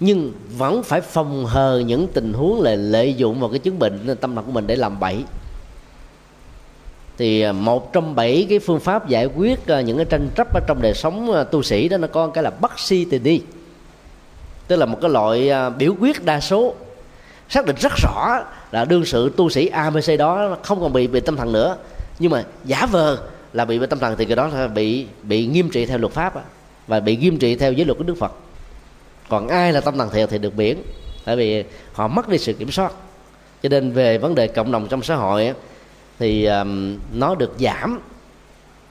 [0.00, 4.16] Nhưng vẫn phải phòng hờ những tình huống là lợi dụng vào cái chứng bệnh
[4.20, 5.24] tâm thần của mình để làm bậy.
[7.18, 10.54] Thì ờ, một trong bảy cái phương pháp giải quyết ờ, những cái tranh chấp
[10.54, 13.42] ở trong đời sống tu sĩ đó nó có cái là bắt si tình đi.
[14.68, 16.74] Tức là một cái loại biểu quyết đa số.
[17.48, 18.40] Xác định rất rõ
[18.72, 21.76] là đương sự tu sĩ abc đó không còn bị bị tâm thần nữa
[22.18, 23.18] nhưng mà giả vờ
[23.52, 26.34] là bị tâm thần thì cái đó là bị bị nghiêm trị theo luật pháp
[26.86, 28.32] và bị nghiêm trị theo giới luật của đức phật.
[29.28, 30.76] Còn ai là tâm thần thiệt thì được miễn
[31.24, 32.92] tại vì họ mất đi sự kiểm soát.
[33.62, 35.54] Cho nên về vấn đề cộng đồng trong xã hội
[36.18, 38.00] thì um, nó được giảm.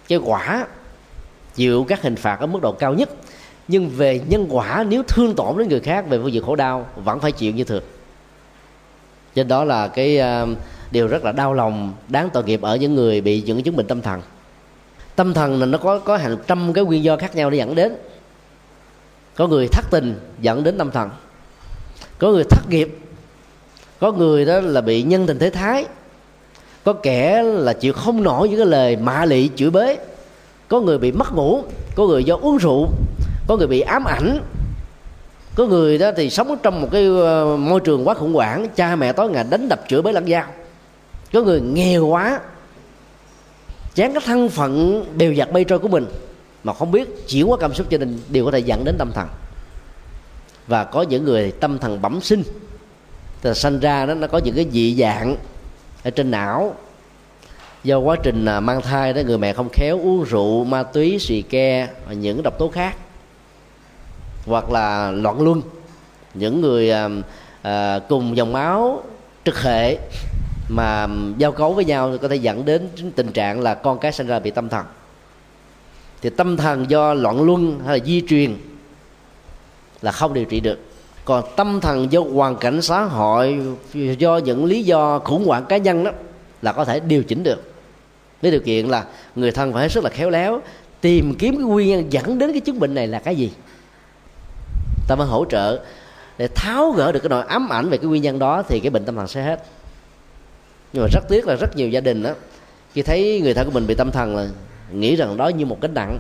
[0.07, 0.67] Cái quả
[1.55, 3.09] chịu các hình phạt ở mức độ cao nhất.
[3.67, 6.87] Nhưng về nhân quả nếu thương tổn đến người khác về phương diện khổ đau
[6.95, 7.83] vẫn phải chịu như thường.
[9.35, 10.49] Trên đó là cái uh,
[10.91, 13.87] điều rất là đau lòng, đáng tội nghiệp ở những người bị những chứng bệnh
[13.87, 14.21] tâm thần.
[15.15, 17.75] Tâm thần là nó có có hàng trăm cái nguyên do khác nhau để dẫn
[17.75, 17.95] đến.
[19.35, 21.09] Có người thất tình, dẫn đến tâm thần.
[22.19, 22.97] Có người thất nghiệp,
[23.99, 25.85] có người đó là bị nhân tình thế thái.
[26.83, 29.97] Có kẻ là chịu không nổi những cái lời mạ lị, chửi bới
[30.67, 31.63] có người bị mất ngủ,
[31.95, 32.87] có người do uống rượu,
[33.47, 34.39] có người bị ám ảnh.
[35.55, 38.95] Có người đó thì sống trong một cái ờ, môi trường quá khủng hoảng, cha
[38.95, 40.43] mẹ tối ngày đánh đập, chửi bới lẫn nhau
[41.33, 42.39] có người nghèo quá
[43.95, 46.05] chán cái thân phận đều giặt bay trôi của mình
[46.63, 49.11] mà không biết chuyển qua cảm xúc gia đình đều có thể dẫn đến tâm
[49.11, 49.27] thần.
[50.67, 52.43] Và có những người tâm thần bẩm sinh
[53.41, 55.35] thì sanh ra đó nó có những cái dị dạng
[56.03, 56.75] ở trên não.
[57.83, 61.19] Do quá trình à, mang thai đó người mẹ không khéo uống rượu ma túy
[61.19, 62.95] xì ke và những độc tố khác.
[64.45, 65.61] Hoặc là loạn luân
[66.33, 67.09] những người à,
[67.61, 69.03] à cùng dòng máu
[69.45, 69.97] trực hệ
[70.69, 71.07] mà
[71.37, 74.39] giao cấu với nhau có thể dẫn đến tình trạng là con cái sinh ra
[74.39, 74.85] bị tâm thần.
[76.21, 78.55] Thì tâm thần do loạn luân hay là di truyền
[80.01, 80.79] là không điều trị được.
[81.25, 83.59] Còn tâm thần do hoàn cảnh xã hội,
[83.93, 86.11] do những lý do khủng hoảng cá nhân đó
[86.61, 87.73] là có thể điều chỉnh được.
[88.41, 89.05] Với điều kiện là
[89.35, 90.61] người thân phải rất là khéo léo,
[91.01, 93.51] tìm kiếm cái nguyên nhân dẫn đến cái chứng bệnh này là cái gì.
[95.07, 95.79] Ta mới hỗ trợ
[96.37, 98.89] để tháo gỡ được cái nỗi ám ảnh về cái nguyên nhân đó thì cái
[98.89, 99.63] bệnh tâm thần sẽ hết
[100.93, 102.31] nhưng mà rất tiếc là rất nhiều gia đình đó
[102.93, 104.47] khi thấy người thân của mình bị tâm thần là
[104.91, 106.19] nghĩ rằng đó như một cái nặng,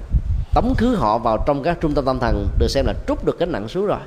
[0.53, 3.39] tống khứ họ vào trong các trung tâm tâm thần được xem là trút được
[3.39, 3.99] cái nặng xuống rồi.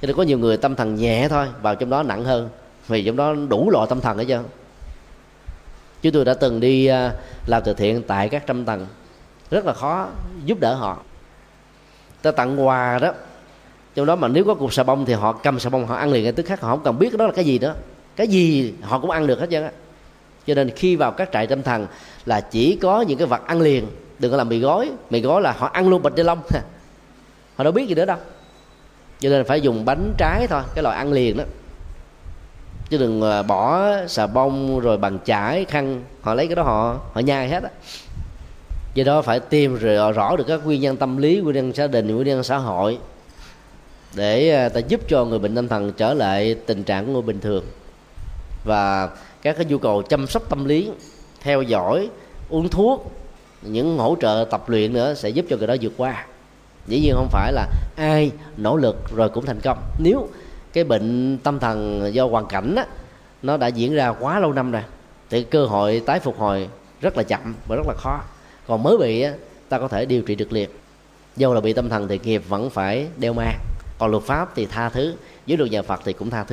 [0.00, 2.48] Cho nên có nhiều người tâm thần nhẹ thôi, vào trong đó nặng hơn,
[2.88, 4.42] vì trong đó đủ loại tâm thần hết trơn.
[6.02, 7.12] Chúng tôi đã từng đi à,
[7.46, 8.86] làm từ thiện tại các trăm tầng,
[9.50, 10.08] rất là khó
[10.44, 10.98] giúp đỡ họ.
[12.22, 13.12] Ta tặng quà đó,
[13.94, 16.10] trong đó mà nếu có cục xà bông thì họ cầm xà bông họ ăn
[16.10, 17.74] liền ngay tức khắc họ không cần biết đó là cái gì đó.
[18.16, 19.70] Cái gì họ cũng ăn được hết trơn á
[20.46, 21.86] cho nên khi vào các trại tâm thần
[22.26, 23.86] là chỉ có những cái vật ăn liền,
[24.18, 24.90] đừng có làm mì gói.
[25.10, 26.38] Mì gói là họ ăn luôn bịch ni lông.
[27.56, 28.16] Họ đâu biết gì nữa đâu.
[29.20, 31.44] Cho nên phải dùng bánh trái thôi, cái loại ăn liền đó.
[32.90, 36.98] Chứ đừng ờ, bỏ xà bông rồi bằng chải, khăn, họ lấy cái đó họ
[37.12, 37.70] họ nhai hết á.
[38.94, 41.86] Do đó phải tìm rồi rõ được các nguyên nhân tâm lý, nguyên nhân gia
[41.86, 42.98] đình, nguyên nhân xã hội
[44.14, 47.22] để ờ, ta giúp cho người bệnh tâm thần trở lại tình trạng của người
[47.22, 47.64] bình thường.
[48.64, 49.08] Và
[49.42, 50.90] các cái nhu cầu chăm sóc tâm lý
[51.40, 52.10] theo dõi
[52.48, 53.12] uống thuốc
[53.62, 56.26] những hỗ trợ tập luyện nữa sẽ giúp cho người đó vượt qua.
[56.86, 59.78] Dĩ nhiên không phải là ai nỗ lực rồi cũng thành công.
[59.98, 60.28] Nếu
[60.72, 62.86] cái bệnh tâm thần do hoàn cảnh á,
[63.42, 64.82] nó đã diễn ra quá lâu năm rồi
[65.30, 66.68] thì cơ hội tái phục hồi
[67.00, 68.20] rất là chậm và rất là khó.
[68.66, 69.32] Còn mới bị á,
[69.68, 70.70] ta có thể điều trị được liền.
[71.36, 73.58] Dầu là bị tâm thần thì nghiệp vẫn phải đeo mang
[73.98, 75.14] còn luật pháp thì tha thứ
[75.46, 76.48] dưới luật nhà phật thì cũng tha thứ.